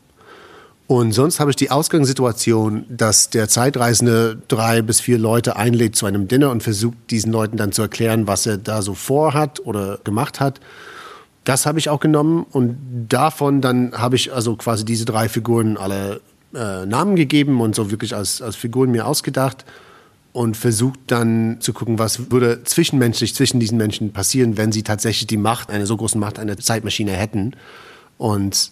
Und 0.87 1.11
sonst 1.11 1.41
habe 1.41 1.49
ich 1.49 1.57
die 1.57 1.69
Ausgangssituation, 1.69 2.85
dass 2.87 3.29
der 3.29 3.49
Zeitreisende 3.49 4.37
drei 4.47 4.81
bis 4.81 5.01
vier 5.01 5.17
Leute 5.17 5.57
einlädt 5.57 5.97
zu 5.97 6.05
einem 6.05 6.29
Dinner 6.29 6.49
und 6.49 6.63
versucht, 6.63 6.95
diesen 7.09 7.33
Leuten 7.33 7.57
dann 7.57 7.73
zu 7.73 7.81
erklären, 7.81 8.25
was 8.25 8.45
er 8.45 8.57
da 8.57 8.81
so 8.81 8.93
vorhat 8.93 9.59
oder 9.65 9.99
gemacht 10.05 10.39
hat. 10.39 10.61
Das 11.47 11.65
habe 11.65 11.79
ich 11.79 11.87
auch 11.87 12.01
genommen 12.01 12.45
und 12.51 12.75
davon 13.07 13.61
dann 13.61 13.93
habe 13.93 14.17
ich 14.17 14.33
also 14.33 14.57
quasi 14.57 14.83
diese 14.83 15.05
drei 15.05 15.29
Figuren 15.29 15.77
alle 15.77 16.19
äh, 16.53 16.85
Namen 16.85 17.15
gegeben 17.15 17.61
und 17.61 17.73
so 17.73 17.89
wirklich 17.89 18.13
als, 18.13 18.41
als 18.41 18.57
Figuren 18.57 18.91
mir 18.91 19.07
ausgedacht 19.07 19.63
und 20.33 20.57
versucht 20.57 20.99
dann 21.07 21.61
zu 21.61 21.71
gucken, 21.71 21.99
was 21.99 22.31
würde 22.31 22.65
zwischenmenschlich 22.65 23.33
zwischen 23.33 23.61
diesen 23.61 23.77
Menschen 23.77 24.11
passieren, 24.11 24.57
wenn 24.57 24.73
sie 24.73 24.83
tatsächlich 24.83 25.27
die 25.27 25.37
Macht, 25.37 25.69
eine 25.69 25.85
so 25.85 25.95
große 25.95 26.17
Macht 26.17 26.37
einer 26.37 26.57
Zeitmaschine 26.57 27.13
hätten. 27.13 27.53
Und 28.17 28.71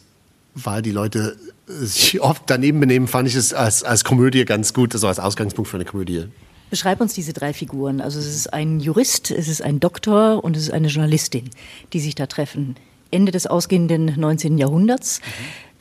weil 0.54 0.82
die 0.82 0.92
Leute 0.92 1.38
sich 1.68 2.20
oft 2.20 2.44
daneben 2.48 2.82
benehmen, 2.82 3.08
fand 3.08 3.30
ich 3.30 3.36
es 3.36 3.54
als, 3.54 3.86
als 3.86 4.04
Komödie 4.04 4.44
ganz 4.44 4.74
gut, 4.74 4.94
also 4.94 5.08
als 5.08 5.20
Ausgangspunkt 5.22 5.72
für 5.72 5.78
eine 5.78 5.86
Komödie. 5.86 6.26
Beschreib 6.70 7.02
uns 7.02 7.14
diese 7.14 7.34
drei 7.34 7.54
Figuren. 7.54 8.02
Also 8.02 8.20
es 8.20 8.28
ist 8.28 8.54
ein 8.54 8.80
Jurist, 8.80 9.32
es 9.32 9.48
ist 9.48 9.62
ein 9.62 9.80
Doktor 9.80 10.44
und 10.44 10.58
es 10.58 10.64
ist 10.64 10.72
eine 10.72 10.88
Journalistin, 10.88 11.50
die 11.94 12.00
sich 12.00 12.16
da 12.16 12.26
treffen. 12.26 12.76
Ende 13.12 13.32
des 13.32 13.48
ausgehenden 13.48 14.14
19. 14.18 14.58
Jahrhunderts. 14.58 15.22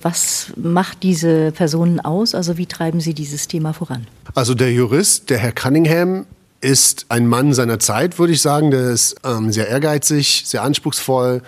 Was 0.00 0.52
macht 0.56 1.02
diese 1.02 1.50
Personen 1.52 2.00
aus? 2.00 2.34
Also 2.34 2.58
wie 2.58 2.66
treiben 2.66 3.00
sie 3.00 3.14
dieses 3.14 3.48
Thema 3.48 3.72
voran? 3.72 4.06
Also 4.34 4.54
der 4.54 4.72
Jurist, 4.72 5.30
der 5.30 5.38
Herr 5.38 5.52
Cunningham, 5.52 6.26
ist 6.60 7.06
ein 7.08 7.26
Mann 7.26 7.52
seiner 7.52 7.78
Zeit, 7.78 8.18
würde 8.18 8.32
ich 8.32 8.42
sagen. 8.42 8.70
Der 8.70 8.90
ist 8.90 9.16
ähm, 9.24 9.52
sehr 9.52 9.68
ehrgeizig, 9.68 10.42
sehr 10.46 10.62
anspruchsvoll 10.62 11.42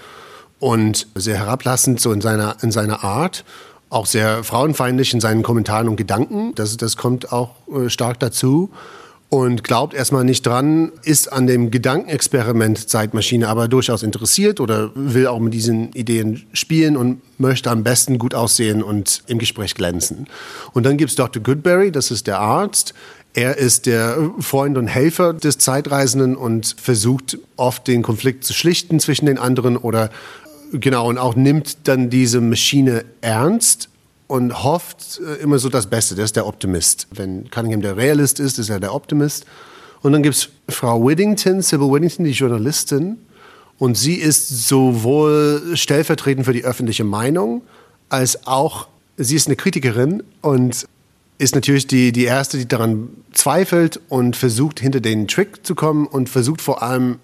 und 0.58 1.06
sehr 1.14 1.36
herablassend 1.36 2.00
so 2.00 2.12
in 2.12 2.20
seiner, 2.20 2.56
in 2.62 2.70
seiner 2.70 3.04
Art 3.04 3.44
auch 3.88 4.06
sehr 4.06 4.42
frauenfeindlich 4.42 5.14
in 5.14 5.20
seinen 5.20 5.42
Kommentaren 5.42 5.88
und 5.88 5.96
Gedanken. 5.96 6.54
Das, 6.54 6.76
das 6.76 6.96
kommt 6.96 7.32
auch 7.32 7.50
äh, 7.68 7.88
stark 7.88 8.18
dazu. 8.20 8.70
Und 9.28 9.64
glaubt 9.64 9.92
erstmal 9.92 10.25
nicht 10.25 10.47
dran, 10.47 10.92
ist 11.02 11.33
an 11.33 11.49
dem 11.49 11.73
Gedankenexperiment 11.73 12.88
Zeitmaschine 12.88 13.49
aber 13.49 13.66
durchaus 13.66 14.04
interessiert 14.04 14.61
oder 14.61 14.92
will 14.95 15.26
auch 15.26 15.40
mit 15.40 15.52
diesen 15.52 15.92
Ideen 15.92 16.47
spielen 16.52 16.97
und 16.97 17.21
möchte 17.37 17.71
am 17.71 17.83
besten 17.83 18.18
gut 18.18 18.35
aussehen 18.35 18.85
und 18.85 19.25
im 19.26 19.38
Gespräch 19.38 19.75
glänzen. 19.75 20.28
Und 20.75 20.87
dann 20.87 20.97
gibt 20.97 21.11
es 21.11 21.16
Dr. 21.16 21.42
Goodberry, 21.42 21.90
das 21.90 22.12
ist 22.12 22.28
der 22.28 22.38
Arzt. 22.38 22.95
Er 23.35 23.59
ist 23.59 23.87
der 23.87 24.30
Freund 24.38 24.78
und 24.78 24.87
Helfer 24.87 25.35
des 25.35 25.59
Zeitreisenden 25.59 26.37
und 26.37 26.76
versucht 26.78 27.37
oft 27.56 27.87
den 27.88 28.02
Konflikt 28.02 28.45
zu 28.45 28.54
schlichten 28.54 29.00
zwischen 29.00 29.26
den 29.26 29.38
anderen 29.38 29.76
oder 29.76 30.11
Genau, 30.73 31.09
und 31.09 31.18
auch 31.18 31.37
nimmt 31.37 31.87
dann 31.88 32.11
diese 32.11 32.40
Maschine 32.40 33.04
ernst 33.21 33.88
und 34.26 34.64
hofft 34.64 35.21
äh, 35.21 35.42
immer 35.42 35.59
so 35.59 35.68
das 35.68 35.87
Beste. 35.87 36.14
Der 36.14 36.25
ist 36.25 36.37
der 36.37 36.47
Optimist. 36.47 37.06
Wenn 37.11 37.50
Cunningham 37.50 37.80
der 37.80 37.97
Realist 37.97 38.40
ist, 38.40 38.59
ist 38.59 38.68
er 38.68 38.80
der 38.80 38.95
Optimist. 38.95 39.47
Und 40.02 40.12
dann 40.12 40.23
gibt 40.23 40.37
es 40.37 40.49
Frau 40.68 41.04
Whittington, 41.06 41.62
Sybil 41.62 41.90
Whittington, 41.90 42.25
die 42.25 42.33
Journalistin. 42.33 43.18
Und 43.78 43.97
sie 43.97 44.14
ist 44.14 44.68
sowohl 44.68 45.73
stellvertretend 45.75 46.47
für 46.47 46.52
die 46.52 46.64
öffentliche 46.64 47.04
Meinung, 47.04 47.62
als 48.09 48.47
auch, 48.47 48.88
sie 49.16 49.37
ist 49.37 49.49
eine 49.49 49.56
Kritikerin 49.56 50.23
und 50.40 50.87
ist 51.38 51.54
natürlich 51.54 51.87
die, 51.87 52.12
die 52.12 52.25
Erste, 52.25 52.56
die 52.56 52.66
daran 52.66 53.11
zweifelt 53.33 54.00
und 54.09 54.37
versucht, 54.37 54.80
hinter 54.80 55.00
den 55.00 55.28
Trick 55.28 55.66
zu 55.66 55.75
kommen 55.75 56.06
und 56.06 56.30
versucht 56.30 56.62
vor 56.62 56.83
allem, 56.83 57.18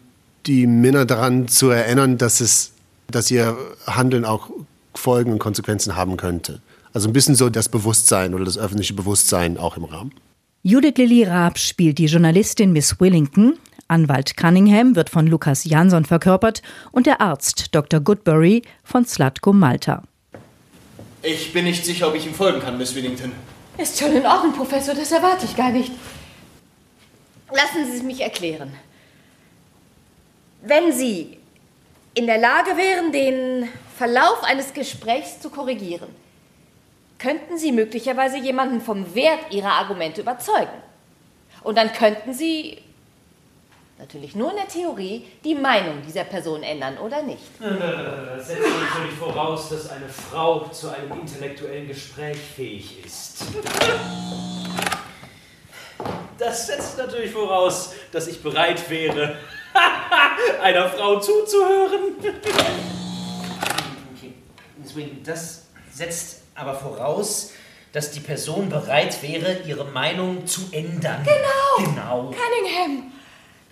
die 0.44 0.66
Männer 0.66 1.06
daran 1.06 1.48
zu 1.48 1.70
erinnern, 1.70 2.18
dass 2.18 2.40
es 2.40 2.72
dass 3.14 3.30
ihr 3.30 3.56
Handeln 3.86 4.24
auch 4.24 4.50
Folgen 4.94 5.32
und 5.32 5.38
Konsequenzen 5.38 5.96
haben 5.96 6.16
könnte. 6.16 6.60
Also 6.92 7.08
ein 7.08 7.12
bisschen 7.12 7.34
so 7.34 7.48
das 7.48 7.68
Bewusstsein 7.68 8.34
oder 8.34 8.44
das 8.44 8.58
öffentliche 8.58 8.94
Bewusstsein 8.94 9.56
auch 9.56 9.76
im 9.76 9.84
Rahmen. 9.84 10.12
Judith 10.62 10.94
Lilly 10.96 11.24
Raab 11.24 11.58
spielt 11.58 11.98
die 11.98 12.06
Journalistin 12.06 12.72
Miss 12.72 13.00
Willington. 13.00 13.58
Anwalt 13.88 14.36
Cunningham 14.36 14.94
wird 14.94 15.10
von 15.10 15.26
Lukas 15.26 15.64
Jansson 15.64 16.04
verkörpert 16.04 16.62
und 16.92 17.06
der 17.06 17.20
Arzt 17.20 17.74
Dr. 17.74 18.00
Goodbury 18.00 18.62
von 18.84 19.04
Slatko 19.04 19.52
Malta. 19.52 20.02
Ich 21.22 21.52
bin 21.52 21.64
nicht 21.64 21.84
sicher, 21.84 22.08
ob 22.08 22.14
ich 22.14 22.26
ihm 22.26 22.34
folgen 22.34 22.60
kann, 22.60 22.78
Miss 22.78 22.94
Willington. 22.94 23.32
Ist 23.78 23.98
schon 23.98 24.12
in 24.12 24.26
Ordnung, 24.26 24.52
Professor, 24.52 24.94
das 24.94 25.12
erwarte 25.12 25.46
ich 25.46 25.56
gar 25.56 25.70
nicht. 25.70 25.92
Lassen 27.50 27.90
Sie 27.90 27.98
es 27.98 28.02
mich 28.02 28.20
erklären. 28.20 28.72
Wenn 30.62 30.92
Sie 30.92 31.38
in 32.14 32.26
der 32.26 32.38
Lage 32.38 32.76
wären, 32.76 33.12
den 33.12 33.68
Verlauf 33.96 34.42
eines 34.44 34.72
Gesprächs 34.72 35.40
zu 35.40 35.50
korrigieren, 35.50 36.08
könnten 37.22 37.56
Sie 37.56 37.70
möglicherweise 37.70 38.36
jemanden 38.36 38.80
vom 38.80 39.14
Wert 39.14 39.52
Ihrer 39.52 39.72
Argumente 39.72 40.22
überzeugen. 40.22 40.82
Und 41.62 41.78
dann 41.78 41.92
könnten 41.92 42.34
Sie, 42.34 42.78
natürlich 43.96 44.34
nur 44.34 44.50
in 44.50 44.56
der 44.56 44.66
Theorie, 44.66 45.24
die 45.44 45.54
Meinung 45.54 46.02
dieser 46.04 46.24
Person 46.24 46.64
ändern, 46.64 46.98
oder 46.98 47.22
nicht? 47.22 47.42
Das 47.60 48.48
setzt 48.48 48.60
natürlich 48.60 49.12
voraus, 49.16 49.68
dass 49.68 49.88
eine 49.90 50.08
Frau 50.08 50.66
zu 50.68 50.88
einem 50.88 51.12
intellektuellen 51.20 51.86
Gespräch 51.86 52.38
fähig 52.38 53.04
ist. 53.04 53.44
Das 56.38 56.66
setzt 56.66 56.98
natürlich 56.98 57.30
voraus, 57.30 57.94
dass 58.10 58.26
ich 58.26 58.42
bereit 58.42 58.90
wäre, 58.90 59.36
einer 60.60 60.88
Frau 60.88 61.20
zuzuhören. 61.20 62.16
Okay. 64.16 64.32
Das 65.24 65.66
setzt 65.92 66.41
aber 66.54 66.74
voraus, 66.74 67.52
dass 67.92 68.10
die 68.10 68.20
Person 68.20 68.68
bereit 68.68 69.22
wäre, 69.22 69.60
ihre 69.66 69.84
Meinung 69.84 70.46
zu 70.46 70.62
ändern. 70.72 71.24
Genau. 71.24 71.90
Genau. 71.90 72.22
Cunningham. 72.30 73.12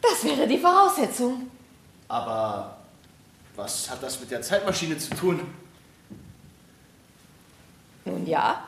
Das 0.02 0.24
wäre 0.24 0.46
die 0.46 0.58
Voraussetzung. 0.58 1.50
Aber 2.08 2.76
was 3.56 3.90
hat 3.90 4.02
das 4.02 4.20
mit 4.20 4.30
der 4.30 4.42
Zeitmaschine 4.42 4.98
zu 4.98 5.10
tun? 5.10 5.40
Nun 8.04 8.26
ja. 8.26 8.62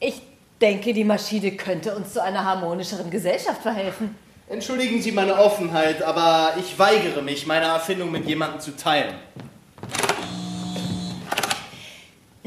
Ich 0.00 0.20
denke, 0.60 0.92
die 0.92 1.04
Maschine 1.04 1.52
könnte 1.52 1.94
uns 1.94 2.12
zu 2.12 2.22
einer 2.22 2.44
harmonischeren 2.44 3.10
Gesellschaft 3.10 3.62
verhelfen. 3.62 4.14
Entschuldigen 4.48 5.02
Sie 5.02 5.12
meine 5.12 5.36
Offenheit, 5.36 6.02
aber 6.02 6.54
ich 6.58 6.78
weigere 6.78 7.22
mich, 7.22 7.46
meine 7.46 7.66
Erfindung 7.66 8.10
mit 8.10 8.26
jemandem 8.26 8.60
zu 8.60 8.76
teilen. 8.76 9.14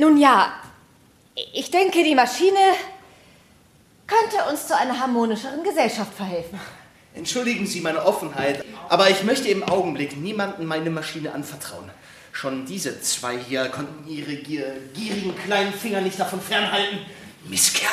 Nun 0.01 0.17
ja, 0.17 0.51
ich 1.53 1.69
denke, 1.69 2.03
die 2.03 2.15
Maschine 2.15 2.57
könnte 4.07 4.49
uns 4.49 4.65
zu 4.65 4.75
einer 4.75 4.99
harmonischeren 4.99 5.63
Gesellschaft 5.63 6.15
verhelfen. 6.15 6.59
Entschuldigen 7.13 7.67
Sie 7.67 7.81
meine 7.81 8.03
Offenheit, 8.03 8.65
aber 8.89 9.11
ich 9.11 9.23
möchte 9.23 9.49
im 9.49 9.61
Augenblick 9.61 10.17
niemandem 10.17 10.65
meine 10.65 10.89
Maschine 10.89 11.33
anvertrauen. 11.33 11.91
Schon 12.31 12.65
diese 12.65 12.99
zwei 13.01 13.37
hier 13.37 13.65
konnten 13.65 14.09
ihre 14.09 14.37
gier 14.37 14.75
gierigen 14.95 15.35
kleinen 15.35 15.71
Finger 15.71 16.01
nicht 16.01 16.19
davon 16.19 16.41
fernhalten. 16.41 16.97
Misskerle! 17.47 17.91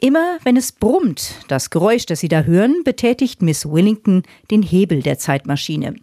Immer 0.00 0.38
wenn 0.44 0.58
es 0.58 0.72
brummt, 0.72 1.32
das 1.48 1.70
Geräusch, 1.70 2.04
das 2.04 2.20
Sie 2.20 2.28
da 2.28 2.42
hören, 2.42 2.84
betätigt 2.84 3.40
Miss 3.40 3.64
Willington 3.64 4.24
den 4.50 4.62
Hebel 4.62 5.02
der 5.02 5.18
Zeitmaschine. 5.18 5.94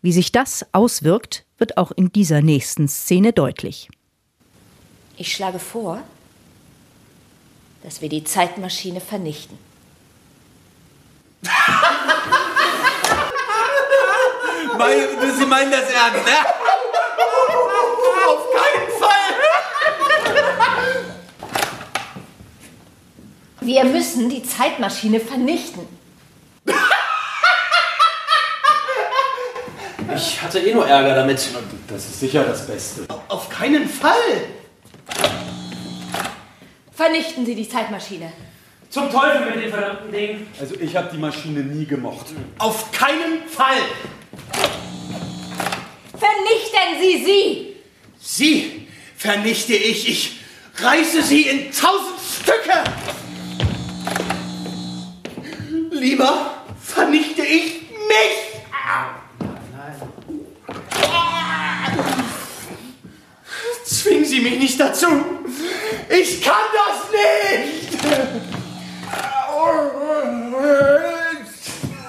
Wie 0.00 0.12
sich 0.12 0.30
das 0.32 0.64
auswirkt, 0.72 1.44
wird 1.58 1.76
auch 1.76 1.90
in 1.90 2.12
dieser 2.12 2.40
nächsten 2.40 2.86
Szene 2.88 3.32
deutlich. 3.32 3.88
Ich 5.16 5.32
schlage 5.34 5.58
vor, 5.58 6.00
dass 7.82 8.00
wir 8.00 8.08
die 8.08 8.22
Zeitmaschine 8.22 9.00
vernichten. 9.00 9.58
Sie 15.38 15.46
meinen 15.46 15.70
das 15.70 15.90
ernst, 15.90 16.24
ne? 16.24 16.32
Auf 18.26 18.46
keinen 18.52 18.88
Fall! 18.98 19.28
Wir 23.60 23.84
müssen 23.84 24.30
die 24.30 24.42
Zeitmaschine 24.42 25.20
vernichten. 25.20 25.97
Hatte 30.58 30.70
eh 30.70 30.74
nur 30.74 30.88
Ärger 30.88 31.14
damit. 31.14 31.48
Das 31.86 32.04
ist 32.04 32.18
sicher 32.18 32.42
das 32.42 32.66
Beste. 32.66 33.02
Auf 33.28 33.48
keinen 33.48 33.88
Fall! 33.88 34.12
Vernichten 36.92 37.46
Sie 37.46 37.54
die 37.54 37.68
Zeitmaschine. 37.68 38.32
Zum 38.90 39.08
Teufel 39.08 39.46
mit 39.46 39.62
dem 39.64 39.70
verdammten 39.70 40.10
Ding. 40.10 40.46
Also 40.58 40.74
ich 40.80 40.96
habe 40.96 41.10
die 41.12 41.18
Maschine 41.18 41.60
nie 41.60 41.84
gemocht. 41.84 42.26
Auf 42.58 42.90
keinen 42.90 43.46
Fall! 43.48 43.76
Vernichten 46.18 47.00
Sie 47.00 47.24
sie! 47.24 47.76
Sie 48.18 48.88
vernichte 49.16 49.74
ich. 49.74 50.08
Ich 50.08 50.40
reiße 50.82 51.22
sie 51.22 51.42
in 51.42 51.70
tausend 51.70 52.18
Stücke. 52.42 52.82
Lieber 55.92 56.54
vernichte 56.80 57.42
ich 57.42 57.82
mich. 58.08 58.48
Zwingen 63.88 64.24
Sie 64.24 64.37
mich 64.50 64.58
nicht 64.58 64.80
dazu. 64.80 65.06
Ich 66.08 66.42
kann 66.42 66.54
das 66.74 67.10
nicht. 67.12 67.98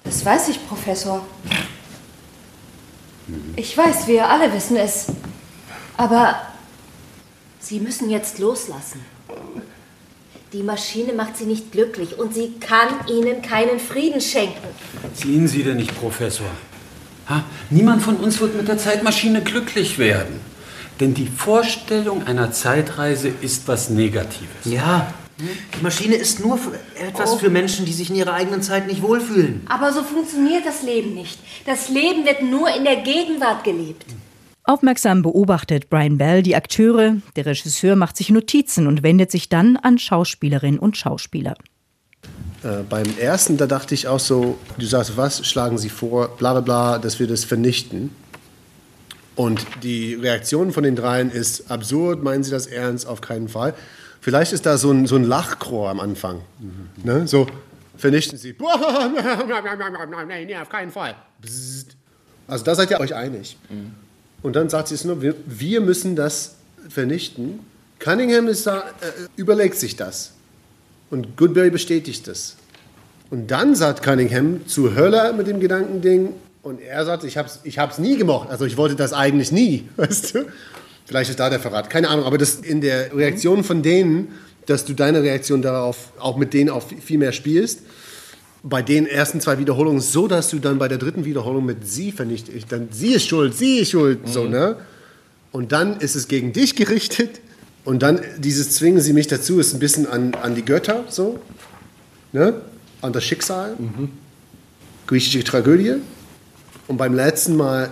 Das 0.04 0.26
weiß 0.26 0.50
ich, 0.50 0.68
Professor. 0.68 1.26
Ich 3.56 3.78
weiß, 3.78 4.08
wir 4.08 4.28
alle 4.28 4.52
wissen 4.54 4.78
es. 4.78 5.08
Aber 5.98 6.42
Sie 7.60 7.80
müssen 7.80 8.10
jetzt 8.10 8.40
loslassen. 8.40 9.06
Die 10.54 10.64
Maschine 10.64 11.14
macht 11.14 11.38
Sie 11.38 11.46
nicht 11.46 11.72
glücklich 11.72 12.18
und 12.18 12.34
sie 12.34 12.54
kann 12.60 12.88
Ihnen 13.08 13.42
keinen 13.44 13.80
Frieden 13.80 14.22
schenken. 14.22 14.68
Ziehen 15.14 15.48
Sie 15.48 15.62
denn 15.62 15.78
nicht, 15.78 15.96
Professor? 16.00 16.48
Ha? 17.28 17.44
Niemand 17.70 18.02
von 18.02 18.16
uns 18.16 18.40
wird 18.40 18.56
mit 18.56 18.68
der 18.68 18.80
Zeitmaschine 18.80 19.44
glücklich 19.44 20.00
werden. 20.00 20.42
Denn 21.00 21.14
die 21.14 21.28
Vorstellung 21.28 22.28
einer 22.28 22.52
Zeitreise 22.52 23.30
ist 23.30 23.68
was 23.68 23.90
Negatives. 23.90 24.66
Ja, 24.66 25.14
die 25.40 25.82
Maschine 25.84 26.16
ist 26.16 26.42
nur 26.42 26.58
für 26.58 26.78
etwas 27.00 27.36
für 27.36 27.50
Menschen, 27.50 27.86
die 27.86 27.94
sich 27.94 28.10
in 28.10 28.18
ihrer 28.18 28.34
eigenen 28.34 28.62
Zeit 28.62 28.88
nicht 28.88 29.02
wohlfühlen. 29.02 29.62
Aber 29.70 29.94
so 29.94 30.04
funktioniert 30.04 30.66
das 30.66 30.84
Leben 30.84 31.14
nicht. 31.14 31.40
Das 31.66 31.88
Leben 31.88 32.26
wird 32.26 32.42
nur 32.42 32.70
in 32.76 32.84
der 32.84 32.98
Gegenwart 32.98 33.64
gelebt. 33.64 34.06
Aufmerksam 34.66 35.22
beobachtet 35.22 35.90
Brian 35.90 36.18
Bell 36.18 36.44
die 36.44 36.56
Akteure, 36.56 37.16
der 37.36 37.46
Regisseur 37.46 37.96
macht 37.96 38.18
sich 38.18 38.30
Notizen 38.30 38.86
und 38.86 39.02
wendet 39.02 39.32
sich 39.32 39.50
dann 39.50 39.78
an 39.78 39.98
Schauspielerinnen 39.98 40.80
und 40.80 40.98
Schauspieler. 40.98 41.56
Äh, 42.64 42.84
beim 42.88 43.18
ersten, 43.18 43.56
da 43.56 43.66
dachte 43.66 43.96
ich 43.96 44.10
auch 44.10 44.20
so, 44.20 44.58
du 44.78 44.86
sagst, 44.86 45.16
was 45.16 45.48
schlagen 45.48 45.78
sie 45.78 45.90
vor, 45.90 46.36
bla 46.38 46.52
bla 46.52 46.62
bla, 46.62 47.00
dass 47.00 47.20
wir 47.20 47.28
das 47.28 47.46
vernichten. 47.46 48.12
Und 49.40 49.66
die 49.84 50.16
Reaktion 50.16 50.74
von 50.74 50.84
den 50.84 50.98
dreien 50.98 51.32
ist 51.32 51.72
absurd, 51.72 52.22
meinen 52.22 52.44
sie 52.44 52.52
das 52.52 52.68
ernst? 52.68 53.08
Auf 53.08 53.22
keinen 53.22 53.48
Fall. 53.48 53.74
Vielleicht 54.20 54.52
ist 54.52 54.66
da 54.66 54.78
so 54.78 54.92
ein, 54.92 55.08
so 55.08 55.16
ein 55.16 55.24
Lachchor 55.24 55.90
am 55.90 56.02
Anfang. 56.02 56.42
Ne? 57.06 57.26
So, 57.26 57.48
vernichten 57.96 58.38
sie. 58.38 58.54
Nein, 60.28 60.46
nee, 60.46 60.58
auf 60.58 60.68
keinen 60.68 60.92
Fall. 60.92 61.16
Bzzzt. 61.42 61.96
Also 62.48 62.66
da 62.66 62.76
seid 62.76 62.92
ihr 62.92 63.00
euch 63.00 63.16
einig. 63.16 63.56
Und 64.42 64.58
dann 64.58 64.68
sagt 64.68 64.90
sie 64.90 64.96
es 64.96 65.06
nur, 65.06 65.22
wir, 65.22 65.36
wir 65.46 65.80
müssen 65.80 66.18
das 66.18 66.56
vernichten. 66.90 67.62
Cunningham 68.00 68.50
ist 68.50 68.68
da, 68.68 68.80
äh, 68.80 68.84
überlegt 69.38 69.78
sich 69.78 69.96
das. 69.96 70.34
Und 71.10 71.38
Goodberry 71.38 71.70
bestätigt 71.70 72.28
das. 72.28 72.58
Und 73.30 73.48
dann 73.48 73.74
sagt 73.74 74.04
Cunningham 74.04 74.68
zu 74.68 74.96
Höller 74.96 75.32
mit 75.32 75.48
dem 75.48 75.62
Gedankending, 75.62 76.34
und 76.70 76.80
er 76.82 77.04
sagt, 77.04 77.24
ich 77.24 77.36
habe 77.36 77.48
es 77.48 77.60
ich 77.64 77.80
hab's 77.80 77.98
nie 77.98 78.16
gemocht. 78.16 78.50
Also 78.50 78.66
ich 78.66 78.78
wollte 78.78 78.96
das 78.96 79.12
eigentlich 79.12 79.52
nie. 79.52 79.90
Weißt 79.98 80.36
du? 80.36 80.46
Vielleicht 81.06 81.32
ist 81.32 81.40
da 81.40 81.50
der 81.50 81.60
Verrat. 81.60 81.90
Keine 81.90 82.10
Ahnung. 82.10 82.26
Aber 82.26 82.38
das 82.38 82.56
in 82.58 82.82
der 82.82 83.16
Reaktion 83.16 83.64
von 83.64 83.82
denen, 83.82 84.28
dass 84.68 84.86
du 84.86 84.94
deine 84.94 85.24
Reaktion 85.24 85.64
darauf 85.64 86.14
auch 86.20 86.38
mit 86.38 86.54
denen 86.54 86.70
auch 86.70 86.84
viel 86.84 87.18
mehr 87.18 87.32
spielst, 87.32 87.80
bei 88.62 88.84
den 88.84 89.08
ersten 89.08 89.42
zwei 89.42 89.58
Wiederholungen 89.58 90.00
so, 90.00 90.28
dass 90.28 90.50
du 90.50 90.60
dann 90.60 90.78
bei 90.78 90.88
der 90.88 91.00
dritten 91.00 91.26
Wiederholung 91.26 91.66
mit 91.66 91.88
sie 91.88 92.12
vernichtet, 92.12 92.66
dann 92.70 92.90
sie 92.92 93.14
ist 93.14 93.26
schuld, 93.26 93.56
sie 93.56 93.80
ist 93.80 93.92
schuld, 93.92 94.28
so, 94.28 94.44
ne? 94.44 94.76
Und 95.52 95.72
dann 95.72 95.98
ist 95.98 96.16
es 96.16 96.28
gegen 96.28 96.52
dich 96.52 96.76
gerichtet 96.76 97.40
und 97.86 98.04
dann 98.04 98.20
dieses 98.38 98.72
Zwingen 98.72 99.00
sie 99.00 99.14
mich 99.14 99.28
dazu 99.28 99.60
ist 99.60 99.74
ein 99.74 99.80
bisschen 99.80 100.06
an, 100.08 100.36
an 100.36 100.56
die 100.56 100.66
Götter, 100.66 101.06
so, 101.08 101.40
ne? 102.34 102.62
An 103.02 103.14
das 103.14 103.24
Schicksal, 103.24 103.78
griechische 105.08 105.44
Tragödie 105.44 105.96
und 106.90 106.98
beim 106.98 107.14
letzten 107.14 107.56
Mal 107.56 107.92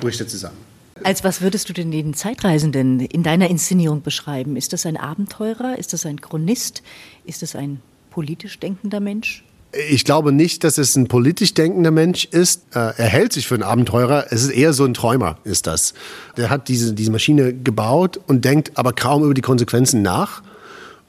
bricht 0.00 0.20
er 0.20 0.28
zusammen. 0.28 0.58
Als 1.02 1.24
was 1.24 1.40
würdest 1.40 1.68
du 1.68 1.72
denn 1.72 1.90
den 1.90 2.14
Zeitreisenden 2.14 3.00
in 3.00 3.22
deiner 3.22 3.48
Inszenierung 3.48 4.02
beschreiben? 4.02 4.56
Ist 4.56 4.72
das 4.72 4.84
ein 4.84 4.96
Abenteurer? 4.96 5.78
Ist 5.78 5.92
das 5.92 6.04
ein 6.06 6.20
Chronist? 6.20 6.82
Ist 7.24 7.42
das 7.42 7.56
ein 7.56 7.80
politisch 8.10 8.58
denkender 8.58 9.00
Mensch? 9.00 9.44
Ich 9.88 10.04
glaube 10.04 10.32
nicht, 10.32 10.64
dass 10.64 10.76
es 10.78 10.96
ein 10.96 11.08
politisch 11.08 11.54
denkender 11.54 11.90
Mensch 11.90 12.24
ist. 12.24 12.62
Äh, 12.74 12.92
Er 12.96 13.06
hält 13.06 13.32
sich 13.32 13.46
für 13.46 13.54
einen 13.54 13.62
Abenteurer. 13.62 14.26
Es 14.30 14.42
ist 14.42 14.50
eher 14.50 14.72
so 14.72 14.84
ein 14.84 14.94
Träumer, 14.94 15.38
ist 15.44 15.66
das. 15.66 15.94
Der 16.36 16.50
hat 16.50 16.68
diese, 16.68 16.94
diese 16.94 17.10
Maschine 17.10 17.54
gebaut 17.54 18.18
und 18.26 18.44
denkt 18.44 18.72
aber 18.74 18.92
kaum 18.92 19.24
über 19.24 19.34
die 19.34 19.42
Konsequenzen 19.42 20.02
nach. 20.02 20.42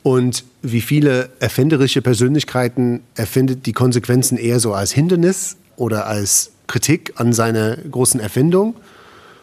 Und 0.03 0.43
wie 0.61 0.81
viele 0.81 1.29
erfinderische 1.39 2.01
Persönlichkeiten 2.01 3.01
erfindet 3.15 3.65
die 3.65 3.73
Konsequenzen 3.73 4.37
eher 4.37 4.59
so 4.59 4.73
als 4.73 4.91
Hindernis 4.91 5.57
oder 5.79 6.07
als 6.07 6.51
Kritik 6.67 7.13
an 7.15 7.33
seiner 7.33 7.77
großen 7.77 8.19
Erfindung 8.19 8.75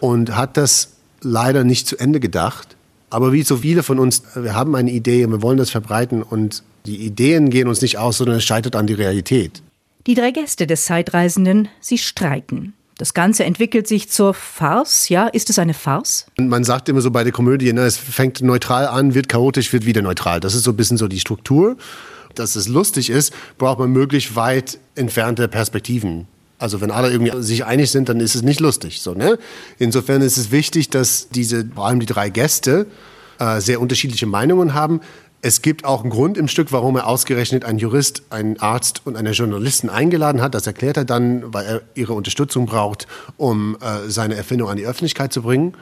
und 0.01 0.37
hat 0.37 0.57
das 0.57 0.91
leider 1.21 1.65
nicht 1.65 1.89
zu 1.89 1.97
Ende 1.99 2.21
gedacht. 2.21 2.77
Aber 3.11 3.33
wie 3.33 3.43
so 3.43 3.59
viele 3.59 3.83
von 3.83 3.99
uns, 3.99 4.23
wir 4.35 4.55
haben 4.55 4.75
eine 4.77 4.91
Idee 4.91 5.25
und 5.25 5.33
wir 5.33 5.43
wollen 5.43 5.59
das 5.59 5.71
verbreiten 5.71 6.23
und 6.23 6.63
die 6.87 6.99
Ideen 6.99 7.51
gehen 7.51 7.69
uns 7.69 7.83
nicht 7.83 7.99
aus, 7.99 8.19
sondern 8.19 8.37
es 8.37 8.45
scheitert 8.45 8.77
an 8.77 8.87
die 8.87 8.95
Realität. 8.95 9.63
Die 10.07 10.15
drei 10.15 10.31
Gäste 10.31 10.67
des 10.67 10.85
Zeitreisenden, 10.85 11.69
sie 11.81 11.99
streiten. 11.99 12.75
Das 12.99 13.13
Ganze 13.13 13.45
entwickelt 13.45 13.87
sich 13.87 14.09
zur 14.09 14.33
Farce. 14.33 15.09
Ja, 15.09 15.27
ist 15.27 15.51
es 15.51 15.59
eine 15.59 15.75
Farce? 15.75 16.27
Und 16.39 16.49
man 16.49 16.65
sagt 16.65 16.89
immer 16.89 17.01
so 17.01 17.11
bei 17.11 17.25
der 17.25 17.33
Komödie, 17.33 17.73
ne, 17.73 17.83
es 17.83 17.97
fängt 17.99 18.41
neutral 18.41 18.87
an, 18.87 19.15
wird 19.15 19.29
chaotisch, 19.29 19.73
wird 19.73 19.85
wieder 19.85 20.01
neutral. 20.01 20.41
Das 20.41 20.55
ist 20.55 20.63
so 20.63 20.71
ein 20.71 20.77
bisschen 20.77 20.97
so 20.97 21.07
die 21.07 21.21
Struktur. 21.21 21.77
Dass 22.37 22.57
es 22.57 22.69
lustig 22.69 23.11
ist, 23.11 23.33
braucht 23.59 23.79
man 23.79 23.91
möglichst 23.91 24.37
weit 24.37 24.79
entfernte 24.95 25.49
Perspektiven. 25.49 26.29
Also 26.59 26.81
wenn 26.81 26.91
alle 26.91 27.11
irgendwie 27.11 27.43
sich 27.43 27.65
einig 27.65 27.91
sind, 27.91 28.09
dann 28.09 28.21
ist 28.21 28.35
es 28.35 28.43
nicht 28.43 28.61
lustig. 28.61 29.01
So, 29.03 29.15
ne? 29.15 29.39
Insofern 29.79 30.23
ist 30.23 30.39
es 30.39 30.51
wichtig, 30.51 30.89
dass 30.89 31.29
diese, 31.29 31.67
vor 31.75 31.87
allem 31.87 32.01
die 32.01 32.07
drei 32.07 32.31
Gäste, 32.31 32.87
äh, 33.39 33.61
sehr 33.61 33.81
unterschiedliche 33.81 34.27
Meinungen 34.27 34.73
haben. 34.73 35.01
Es 35.43 35.61
gibt 35.61 35.85
auch 35.85 36.01
einen 36.01 36.11
Grund 36.11 36.39
im 36.39 36.49
Stück, 36.49 36.73
warum 36.73 36.97
er 36.97 37.07
ausgerechnet 37.07 37.65
einen 37.65 37.79
Jurist, 37.79 38.23
einen 38.31 38.59
Arzt 38.59 39.03
und 39.05 39.17
einen 39.17 39.35
Journalisten 39.35 39.91
eingeladen 39.91 40.41
hat. 40.41 40.55
Das 40.55 40.67
erklärt 40.67 40.97
er 40.97 41.05
dann, 41.05 41.53
weil 41.53 41.67
er 41.67 41.83
ihre 41.95 42.15
Unterstützung 42.15 42.65
braucht, 42.65 43.07
um 43.37 43.77
äh, 43.77 44.09
seine 44.09 44.35
Erfindung 44.35 44.71
an 44.71 44.79
die 44.79 44.87
Öffentlichkeit 44.87 45.33
zu 45.33 45.43
bringen. 45.43 45.75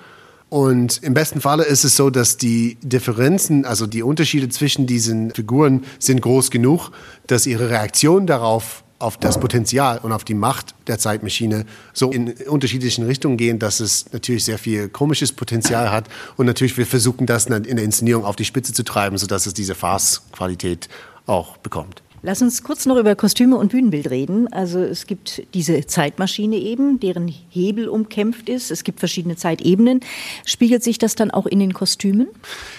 Und 0.55 1.03
im 1.03 1.15
besten 1.15 1.41
Falle 1.41 1.65
ist 1.65 1.83
es 1.83 1.97
so, 1.97 2.11
dass 2.11 2.37
die 2.37 2.77
Differenzen, 2.81 3.65
also 3.65 3.89
die 3.89 4.05
Unterschiede 4.05 4.49
zwischen 4.51 4.87
diesen 4.87 5.33
Figuren 5.33 5.83
sind 5.99 6.23
groß 6.23 6.53
genug, 6.53 6.93
dass 7.27 7.47
ihre 7.47 7.71
Reaktion 7.71 8.29
darauf 8.29 8.85
auf 9.01 9.17
das 9.17 9.41
Potenzial 9.41 9.99
und 9.99 10.13
auf 10.13 10.23
die 10.23 10.35
Macht 10.35 10.77
der 10.87 11.01
Zeitmaschine 11.01 11.67
so 11.93 12.13
in 12.13 12.35
unterschiedlichen 12.47 13.05
Richtungen 13.05 13.37
gehen, 13.37 13.59
dass 13.59 13.81
es 13.81 14.13
natürlich 14.13 14.45
sehr 14.45 14.59
viel 14.59 14.89
komisches 14.89 15.33
Potenzial 15.33 15.91
hat. 15.91 16.07
Und 16.37 16.47
natürlich, 16.47 16.79
wir 16.79 16.87
versuchen 16.87 17.27
das 17.27 17.47
in 17.47 17.65
der 17.65 17.85
Inszenierung 17.85 18.25
auf 18.25 18.37
die 18.37 18.45
Spitze 18.45 18.73
zu 18.73 18.85
treiben, 18.85 19.19
sodass 19.19 19.47
es 19.47 19.55
diese 19.55 19.75
Farce-Qualität 19.75 20.89
auch 21.27 21.57
bekommt. 21.57 22.01
Lass 22.27 22.41
uns 22.41 22.63
kurz 22.63 22.87
noch 22.87 22.97
über 22.97 23.15
Kostüme 23.17 23.59
und 23.59 23.71
Bühnenbild 23.71 24.09
reden. 24.09 24.51
Also 24.51 24.79
es 24.79 25.07
gibt 25.07 25.43
diese 25.53 25.87
Zeitmaschine 25.87 26.57
eben, 26.57 26.99
deren 26.99 27.29
Hebel 27.51 27.87
umkämpft 27.87 28.49
ist. 28.49 28.71
Es 28.71 28.83
gibt 28.83 28.99
verschiedene 28.99 29.37
Zeitebenen. 29.37 30.01
Spiegelt 30.47 30.83
sich 30.83 30.97
das 30.97 31.17
dann 31.17 31.31
auch 31.31 31.45
in 31.45 31.59
den 31.59 31.75
Kostümen? 31.75 32.29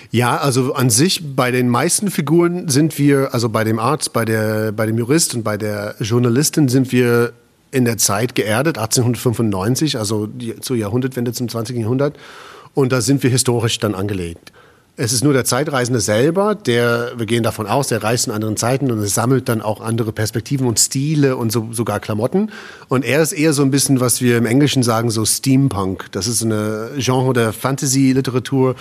Ja, 0.10 0.38
also 0.38 0.74
an 0.74 0.90
sich 0.90 1.36
bei 1.36 1.52
den 1.52 1.70
meisten 1.70 2.10
Figuren 2.10 2.70
sind 2.70 2.98
wir, 2.98 3.36
also 3.36 3.50
bei 3.50 3.64
dem 3.64 3.78
Arzt, 3.78 4.14
bei, 4.14 4.26
der, 4.26 4.72
bei 4.72 4.88
dem 4.88 4.98
Jurist 4.98 5.36
und 5.36 5.44
bei 5.44 5.58
der 5.58 5.94
Journalistin 6.00 6.68
sind 6.68 6.92
wir 6.92 7.34
in 7.70 7.86
der 7.86 8.00
Zeit 8.00 8.34
geerdet, 8.34 8.80
1895, 8.80 10.00
also 10.00 10.28
zur 10.60 10.76
Jahrhundertwende 10.76 11.34
zum 11.34 11.50
20. 11.50 11.78
Jahrhundert. 11.78 12.18
Und 12.74 12.92
da 12.92 13.00
sind 13.00 13.22
wir 13.22 13.30
historisch 13.30 13.78
dann 13.78 13.94
angelegt. 13.94 14.52
Es 14.98 15.12
ist 15.12 15.26
nur 15.26 15.34
der 15.34 15.44
Zeitreisende 15.44 16.00
selber, 16.00 16.56
der, 16.56 17.12
wir 17.18 17.26
gehen 17.26 17.44
davon 17.44 17.68
aus, 17.68 17.90
der 17.90 18.02
reist 18.02 18.28
in 18.28 18.34
anderen 18.34 18.56
Zeiten 18.56 18.90
und 18.92 19.00
es 19.00 19.14
sammelt 19.14 19.50
dann 19.50 19.62
auch 19.62 19.82
andere 19.82 20.14
Perspektiven 20.14 20.66
und 20.68 20.80
Stile 20.80 21.36
und 21.36 21.52
so, 21.52 21.68
sogar 21.72 22.00
Klamotten. 22.00 22.50
Und 22.88 23.04
er 23.04 23.22
ist 23.22 23.34
eher 23.34 23.52
so 23.52 23.62
ein 23.62 23.72
bisschen, 23.72 24.00
was 24.00 24.22
wir 24.22 24.38
im 24.38 24.46
Englischen 24.46 24.84
sagen, 24.84 25.10
so 25.10 25.26
Steampunk. 25.26 26.06
Das 26.14 26.28
ist 26.28 26.44
eine 26.44 26.92
Genre 26.98 27.34
der 27.34 27.52
Fantasy-Literatur, 27.52 28.76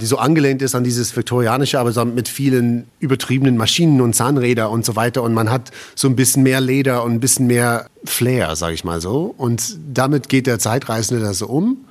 die 0.00 0.06
so 0.06 0.16
angelehnt 0.16 0.62
ist 0.62 0.74
an 0.74 0.84
dieses 0.84 1.14
Viktorianische, 1.14 1.78
aber 1.78 2.04
mit 2.06 2.28
vielen 2.28 2.86
übertriebenen 2.98 3.58
Maschinen 3.58 4.00
und 4.00 4.14
Zahnräder 4.14 4.70
und 4.70 4.86
so 4.86 4.96
weiter. 4.96 5.22
Und 5.22 5.34
man 5.34 5.50
hat 5.50 5.70
so 5.94 6.08
ein 6.08 6.16
bisschen 6.16 6.44
mehr 6.44 6.62
Leder 6.62 7.04
und 7.04 7.12
ein 7.12 7.20
bisschen 7.20 7.46
mehr 7.46 7.88
Flair, 8.06 8.56
sage 8.56 8.72
ich 8.72 8.84
mal 8.84 9.02
so. 9.02 9.34
Und 9.36 9.76
damit 9.92 10.30
geht 10.30 10.46
der 10.46 10.58
Zeitreisende 10.58 11.22
da 11.22 11.34
so 11.34 11.46
um. 11.46 11.84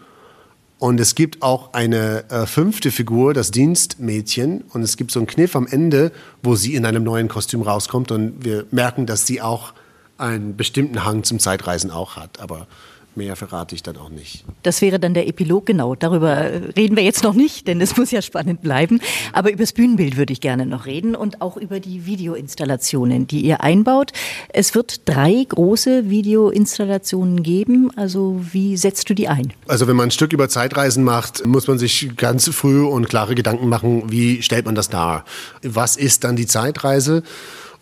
Und 0.80 1.00
es 1.00 1.16
gibt 1.16 1.42
auch 1.42 1.74
eine 1.74 2.30
äh, 2.30 2.46
fünfte 2.46 2.92
Figur, 2.92 3.34
das 3.34 3.50
Dienstmädchen. 3.52 4.64
Und 4.74 4.84
es 4.84 4.96
gibt 4.96 5.12
so 5.12 5.20
einen 5.20 5.28
Kniff 5.28 5.56
am 5.56 5.66
Ende, 5.66 6.12
wo 6.44 6.56
sie 6.56 6.76
in 6.76 6.86
einem 6.86 7.04
neuen 7.04 7.28
Kostüm 7.28 7.64
rauskommt. 7.64 8.12
Und 8.12 8.46
wir 8.46 8.66
merken, 8.70 9.08
dass 9.08 9.26
sie 9.26 9.42
auch 9.42 9.74
einen 10.18 10.56
bestimmten 10.56 11.04
Hang 11.04 11.24
zum 11.24 11.40
Zeitreisen 11.40 11.90
auch 11.90 12.16
hat. 12.16 12.40
Aber 12.40 12.68
Mehr 13.18 13.36
verrate 13.36 13.74
ich 13.74 13.82
dann 13.82 13.98
auch 13.98 14.10
nicht. 14.10 14.46
Das 14.62 14.80
wäre 14.80 15.00
dann 15.00 15.16
der 15.16 15.28
Epilog, 15.28 15.66
genau. 15.66 15.96
Darüber 15.96 16.52
reden 16.78 16.96
wir 16.96 17.02
jetzt 17.02 17.24
noch 17.24 17.34
nicht, 17.34 17.68
denn 17.68 17.82
es 17.82 17.98
muss 17.98 18.12
ja 18.12 18.22
spannend 18.22 18.62
bleiben. 18.62 19.02
Aber 19.34 19.50
über 19.50 19.64
das 19.64 19.74
Bühnenbild 19.74 20.18
würde 20.18 20.34
ich 20.34 20.40
gerne 20.40 20.68
noch 20.68 20.86
reden 20.86 21.16
und 21.16 21.42
auch 21.42 21.58
über 21.58 21.80
die 21.80 22.06
Videoinstallationen, 22.06 23.26
die 23.26 23.42
ihr 23.42 23.62
einbaut. 23.62 24.12
Es 24.50 24.76
wird 24.76 25.10
drei 25.10 25.44
große 25.50 26.12
Videoinstallationen 26.12 27.42
geben. 27.42 27.90
Also 27.96 28.40
wie 28.52 28.78
setzt 28.78 29.10
du 29.10 29.16
die 29.16 29.28
ein? 29.28 29.52
Also 29.68 29.88
wenn 29.88 29.96
man 29.96 30.10
ein 30.10 30.12
Stück 30.12 30.32
über 30.32 30.48
Zeitreisen 30.48 31.04
macht, 31.04 31.44
muss 31.44 31.68
man 31.68 31.80
sich 31.80 32.16
ganz 32.18 32.48
früh 32.50 32.86
und 32.86 33.10
klare 33.10 33.34
Gedanken 33.34 33.68
machen, 33.68 34.12
wie 34.12 34.44
stellt 34.44 34.68
man 34.68 34.76
das 34.76 34.90
dar? 34.90 35.26
Was 35.64 35.98
ist 35.98 36.24
dann 36.24 36.36
die 36.36 36.46
Zeitreise? 36.46 37.24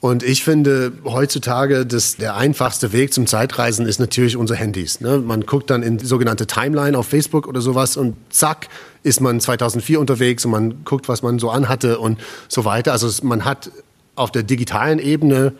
Und 0.05 0.21
ich 0.21 0.43
finde 0.43 0.91
heutzutage, 1.03 1.83
dass 1.83 2.15
der 2.15 2.35
einfachste 2.35 2.93
Weg 2.93 3.11
zum 3.11 3.25
Zeitreisen 3.25 3.87
ist 3.87 3.97
natürlich 3.97 4.37
unsere 4.37 4.59
Handys. 4.59 5.01
Ne? 5.01 5.17
Man 5.17 5.47
guckt 5.47 5.71
dann 5.71 5.81
in 5.81 5.97
die 5.97 6.05
sogenannte 6.05 6.45
Timeline 6.45 6.95
auf 6.95 7.07
Facebook 7.07 7.47
oder 7.47 7.59
sowas 7.59 7.97
und 7.97 8.15
zack, 8.29 8.67
ist 9.01 9.19
man 9.19 9.39
2004 9.39 9.99
unterwegs 9.99 10.45
und 10.45 10.51
man 10.51 10.83
guckt, 10.85 11.09
was 11.09 11.23
man 11.23 11.39
so 11.39 11.49
anhatte 11.49 11.97
und 11.97 12.19
so 12.47 12.65
weiter. 12.65 12.91
Also 12.91 13.25
man 13.25 13.45
hat 13.45 13.71
auf 14.13 14.31
der 14.31 14.43
digitalen 14.43 14.99
Ebene 14.99 15.53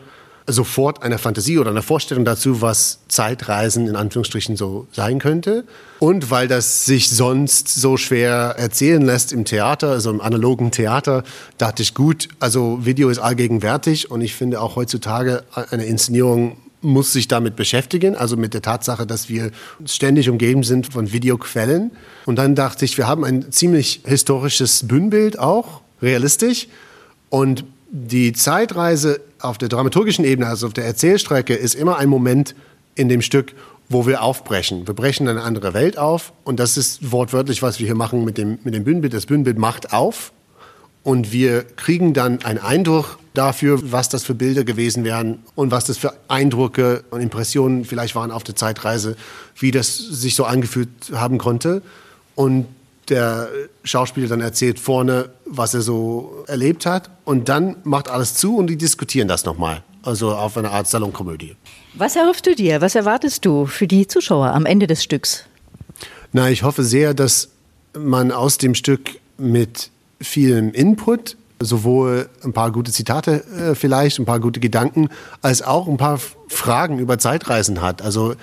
sofort 0.46 1.02
eine 1.02 1.18
Fantasie 1.18 1.58
oder 1.58 1.70
eine 1.70 1.82
Vorstellung 1.82 2.24
dazu, 2.24 2.60
was 2.60 3.00
Zeitreisen 3.08 3.88
in 3.88 3.96
Anführungsstrichen 3.96 4.56
so 4.56 4.86
sein 4.92 5.18
könnte. 5.18 5.64
Und 5.98 6.30
weil 6.30 6.46
das 6.46 6.84
sich 6.84 7.10
sonst 7.10 7.68
so 7.68 7.96
schwer 7.96 8.54
erzählen 8.58 9.02
lässt 9.02 9.32
im 9.32 9.44
Theater, 9.44 9.90
also 9.90 10.10
im 10.10 10.20
analogen 10.20 10.70
Theater, 10.70 11.24
dachte 11.58 11.82
ich 11.82 11.94
gut, 11.94 12.28
also 12.38 12.84
Video 12.84 13.08
ist 13.08 13.18
allgegenwärtig 13.18 14.10
und 14.10 14.20
ich 14.20 14.34
finde 14.34 14.60
auch 14.60 14.76
heutzutage 14.76 15.44
eine 15.70 15.84
Inszenierung 15.84 16.56
muss 16.82 17.12
sich 17.12 17.26
damit 17.26 17.56
beschäftigen, 17.56 18.14
also 18.14 18.36
mit 18.36 18.54
der 18.54 18.62
Tatsache, 18.62 19.06
dass 19.06 19.28
wir 19.28 19.50
ständig 19.86 20.28
umgeben 20.28 20.62
sind 20.62 20.92
von 20.92 21.10
Videoquellen. 21.10 21.90
Und 22.26 22.36
dann 22.36 22.54
dachte 22.54 22.84
ich, 22.84 22.96
wir 22.96 23.08
haben 23.08 23.24
ein 23.24 23.50
ziemlich 23.50 24.02
historisches 24.04 24.86
Bühnenbild 24.86 25.38
auch, 25.38 25.80
realistisch. 26.00 26.68
Und 27.28 27.64
die 27.90 28.32
Zeitreise 28.32 29.20
auf 29.40 29.58
der 29.58 29.68
dramaturgischen 29.68 30.24
Ebene, 30.24 30.48
also 30.48 30.66
auf 30.66 30.72
der 30.72 30.84
Erzählstrecke, 30.84 31.54
ist 31.54 31.74
immer 31.74 31.98
ein 31.98 32.08
Moment 32.08 32.54
in 32.94 33.08
dem 33.08 33.22
Stück, 33.22 33.54
wo 33.88 34.06
wir 34.06 34.22
aufbrechen. 34.22 34.86
Wir 34.86 34.94
brechen 34.94 35.28
eine 35.28 35.42
andere 35.42 35.74
Welt 35.74 35.98
auf 35.98 36.32
und 36.44 36.58
das 36.58 36.76
ist 36.76 37.12
wortwörtlich, 37.12 37.62
was 37.62 37.78
wir 37.78 37.86
hier 37.86 37.94
machen 37.94 38.24
mit 38.24 38.38
dem, 38.38 38.58
mit 38.64 38.74
dem 38.74 38.84
Bühnenbild. 38.84 39.14
Das 39.14 39.26
Bühnenbild 39.26 39.58
macht 39.58 39.92
auf 39.92 40.32
und 41.02 41.32
wir 41.32 41.62
kriegen 41.62 42.12
dann 42.12 42.42
einen 42.42 42.58
Eindruck 42.58 43.18
dafür, 43.32 43.92
was 43.92 44.08
das 44.08 44.24
für 44.24 44.34
Bilder 44.34 44.64
gewesen 44.64 45.04
wären 45.04 45.38
und 45.54 45.70
was 45.70 45.84
das 45.84 45.98
für 45.98 46.14
Eindrücke 46.26 47.04
und 47.10 47.20
Impressionen 47.20 47.84
vielleicht 47.84 48.16
waren 48.16 48.30
auf 48.30 48.42
der 48.42 48.56
Zeitreise, 48.56 49.16
wie 49.56 49.70
das 49.70 49.96
sich 49.96 50.34
so 50.34 50.44
angefühlt 50.44 50.88
haben 51.12 51.38
konnte. 51.38 51.82
Und 52.34 52.66
der 53.08 53.48
Schauspieler 53.84 54.28
dann 54.28 54.40
erzählt 54.40 54.78
vorne, 54.78 55.30
was 55.44 55.74
er 55.74 55.82
so 55.82 56.44
erlebt 56.46 56.86
hat. 56.86 57.10
Und 57.24 57.48
dann 57.48 57.76
macht 57.84 58.08
alles 58.08 58.34
zu 58.34 58.56
und 58.56 58.68
die 58.68 58.76
diskutieren 58.76 59.28
das 59.28 59.44
nochmal. 59.44 59.82
Also 60.02 60.34
auf 60.34 60.56
eine 60.56 60.70
Art 60.70 60.86
Salonkomödie. 60.86 61.56
Was 61.94 62.14
erhoffst 62.16 62.46
du 62.46 62.54
dir? 62.54 62.80
Was 62.80 62.94
erwartest 62.94 63.44
du 63.44 63.66
für 63.66 63.86
die 63.86 64.06
Zuschauer 64.06 64.48
am 64.48 64.66
Ende 64.66 64.86
des 64.86 65.02
Stücks? 65.02 65.44
Na, 66.32 66.50
ich 66.50 66.62
hoffe 66.62 66.84
sehr, 66.84 67.14
dass 67.14 67.48
man 67.98 68.30
aus 68.30 68.58
dem 68.58 68.74
Stück 68.74 69.18
mit 69.38 69.90
vielem 70.20 70.72
Input, 70.72 71.36
sowohl 71.60 72.28
ein 72.44 72.52
paar 72.52 72.70
gute 72.70 72.92
Zitate 72.92 73.44
äh, 73.46 73.74
vielleicht, 73.74 74.18
ein 74.18 74.26
paar 74.26 74.40
gute 74.40 74.60
Gedanken, 74.60 75.08
als 75.40 75.62
auch 75.62 75.88
ein 75.88 75.96
paar 75.96 76.20
Fragen 76.48 76.98
über 76.98 77.18
Zeitreisen 77.18 77.80
hat. 77.80 78.02
Also 78.02 78.34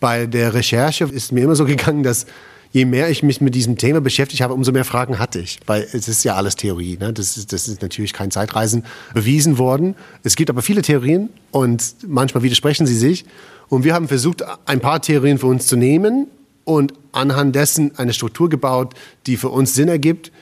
bei 0.00 0.26
der 0.26 0.54
Recherche 0.54 1.04
ist 1.04 1.32
mir 1.32 1.44
immer 1.44 1.56
so 1.56 1.64
gegangen, 1.66 2.02
dass 2.02 2.26
je 2.74 2.84
mehr 2.86 3.08
ich 3.08 3.22
mich 3.22 3.40
mit 3.40 3.54
diesem 3.54 3.78
Thema 3.78 4.00
beschäftigt 4.00 4.42
habe, 4.42 4.52
umso 4.52 4.72
mehr 4.72 4.84
Fragen 4.84 5.20
hatte 5.20 5.38
ich. 5.38 5.60
Weil 5.64 5.86
es 5.92 6.08
ist 6.08 6.24
ja 6.24 6.34
alles 6.34 6.56
Theorie. 6.56 6.98
Ne? 6.98 7.12
Das, 7.12 7.36
ist, 7.36 7.52
das 7.52 7.68
ist 7.68 7.80
natürlich 7.82 8.12
kein 8.12 8.32
Zeitreisen 8.32 8.84
bewiesen 9.14 9.58
worden. 9.58 9.94
Es 10.24 10.34
gibt 10.34 10.50
aber 10.50 10.60
viele 10.60 10.82
Theorien 10.82 11.28
und 11.52 11.94
manchmal 12.04 12.42
widersprechen 12.42 12.84
sie 12.88 12.96
sich. 12.96 13.24
Und 13.68 13.84
wir 13.84 13.94
haben 13.94 14.08
versucht, 14.08 14.42
ein 14.66 14.80
paar 14.80 15.00
Theorien 15.00 15.38
für 15.38 15.46
uns 15.46 15.68
zu 15.68 15.76
nehmen 15.76 16.26
und 16.64 16.94
anhand 17.12 17.54
dessen 17.54 17.96
eine 17.96 18.12
Struktur 18.12 18.48
gebaut, 18.48 18.94
die 19.28 19.36
für 19.36 19.50
uns 19.50 19.76
Sinn 19.76 19.88
ergibt. 19.88 20.32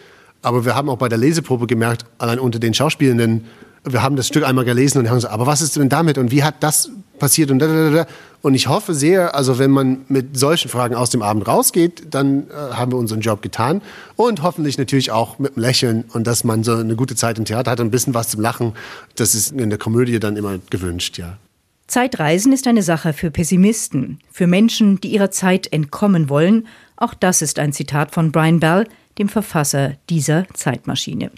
Aber 0.41 0.65
wir 0.65 0.75
haben 0.75 0.89
auch 0.89 0.97
bei 0.97 1.11
der 1.11 1.19
Leseprobe 1.19 1.67
gemerkt, 1.67 2.07
allein 2.17 2.39
unter 2.39 2.59
den 2.59 2.73
Schauspielenden, 2.73 3.45
wir 3.85 4.03
haben 4.03 4.17
das 4.17 4.27
Stück 4.27 4.45
einmal 4.45 4.65
gelesen 4.65 4.99
und 5.01 5.09
haben 5.11 5.17
gesagt, 5.17 5.35
aber 5.35 5.47
was 5.47 5.61
ist 5.61 5.77
denn 5.77 5.91
damit 5.91 6.17
und 6.17 6.31
wie 6.31 6.43
hat 6.43 6.55
das 6.61 6.89
passiert 7.23 7.53
und 7.53 7.61
da, 7.61 7.69
da, 7.69 7.91
da. 7.91 8.07
Und 8.43 8.55
ich 8.55 8.67
hoffe 8.67 8.95
sehr, 8.95 9.37
also 9.37 9.61
wenn 9.61 9.71
man 9.71 10.05
mit 10.09 10.37
solchen 10.37 10.69
Fragen 10.69 10.97
aus 10.97 11.11
dem 11.11 11.23
Abend 11.23 11.47
rausgeht, 11.47 12.03
dann 12.11 12.51
äh, 12.51 12.75
haben 12.75 12.91
wir 12.91 12.99
unseren 12.99 13.21
Job 13.21 13.43
getan 13.43 13.81
und 14.17 14.43
hoffentlich 14.43 14.77
natürlich 14.77 15.13
auch 15.13 15.39
mit 15.39 15.57
einem 15.57 15.65
Lächeln 15.65 16.05
und 16.13 16.27
dass 16.27 16.43
man 16.43 16.65
so 16.65 16.75
eine 16.75 16.97
gute 16.97 17.15
Zeit 17.15 17.39
im 17.39 17.45
Theater 17.45 17.71
hat 17.71 17.79
und 17.79 17.87
ein 17.87 17.91
bisschen 17.93 18.13
was 18.13 18.29
zum 18.29 18.41
Lachen. 18.41 18.73
Das 19.15 19.37
ist 19.37 19.53
in 19.53 19.71
der 19.71 19.79
Komödie 19.79 20.19
dann 20.19 20.37
immer 20.37 20.59
gewünscht, 20.69 21.17
ja. 21.17 21.39
Zeitreisen 21.87 22.53
ist 22.53 22.67
eine 22.67 22.83
Sache 22.83 23.13
für 23.13 23.31
Pessimisten, 23.31 24.19
für 24.33 24.49
Menschen, 24.49 25.01
die 25.01 25.13
ihrer 25.13 25.31
Zeit 25.31 25.73
entkommen 25.73 26.29
wollen. 26.29 26.67
Auch 26.97 27.15
das 27.15 27.41
ist 27.41 27.61
ein 27.61 27.73
Zitat 27.73 28.13
von 28.13 28.33
Brian 28.33 28.59
Bell, 28.59 28.89
dem 29.19 29.29
Verfasser 29.29 29.93
dieser 30.11 30.47
Zeitmaschine. 30.55 31.31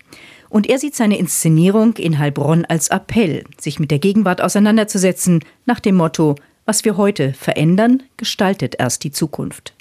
Und 0.54 0.68
er 0.68 0.78
sieht 0.78 0.94
seine 0.94 1.18
Inszenierung 1.18 1.96
in 1.96 2.20
Heilbronn 2.20 2.64
als 2.64 2.86
Appell, 2.86 3.42
sich 3.60 3.80
mit 3.80 3.90
der 3.90 3.98
Gegenwart 3.98 4.40
auseinanderzusetzen, 4.40 5.40
nach 5.66 5.80
dem 5.80 5.96
Motto, 5.96 6.36
was 6.64 6.84
wir 6.84 6.96
heute 6.96 7.32
verändern, 7.32 8.04
gestaltet 8.16 8.76
erst 8.78 9.02
die 9.02 9.10
Zukunft. 9.10 9.74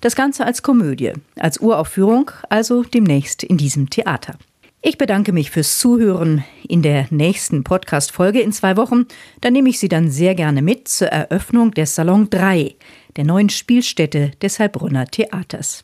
Das 0.00 0.14
Ganze 0.14 0.46
als 0.46 0.62
Komödie, 0.62 1.12
als 1.40 1.58
Uraufführung, 1.58 2.30
also 2.50 2.84
demnächst 2.84 3.42
in 3.42 3.56
diesem 3.56 3.90
Theater. 3.90 4.38
Ich 4.80 4.96
bedanke 4.96 5.32
mich 5.32 5.50
fürs 5.50 5.80
Zuhören. 5.80 6.44
In 6.68 6.82
der 6.82 7.08
nächsten 7.10 7.64
Podcast-Folge 7.64 8.40
in 8.40 8.52
zwei 8.52 8.76
Wochen, 8.76 9.06
da 9.40 9.50
nehme 9.50 9.70
ich 9.70 9.80
Sie 9.80 9.88
dann 9.88 10.08
sehr 10.08 10.36
gerne 10.36 10.62
mit 10.62 10.86
zur 10.86 11.08
Eröffnung 11.08 11.72
des 11.72 11.96
Salon 11.96 12.30
3, 12.30 12.76
der 13.16 13.24
neuen 13.24 13.48
Spielstätte 13.48 14.30
des 14.40 14.60
Heilbronner 14.60 15.06
Theaters. 15.06 15.82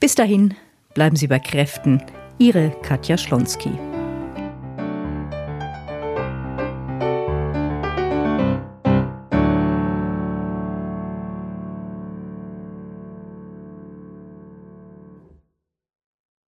Bis 0.00 0.14
dahin, 0.14 0.54
bleiben 0.94 1.16
Sie 1.16 1.26
bei 1.26 1.38
Kräften. 1.38 2.02
Ihre 2.40 2.70
Katja 2.82 3.18
Schlonski. 3.18 3.87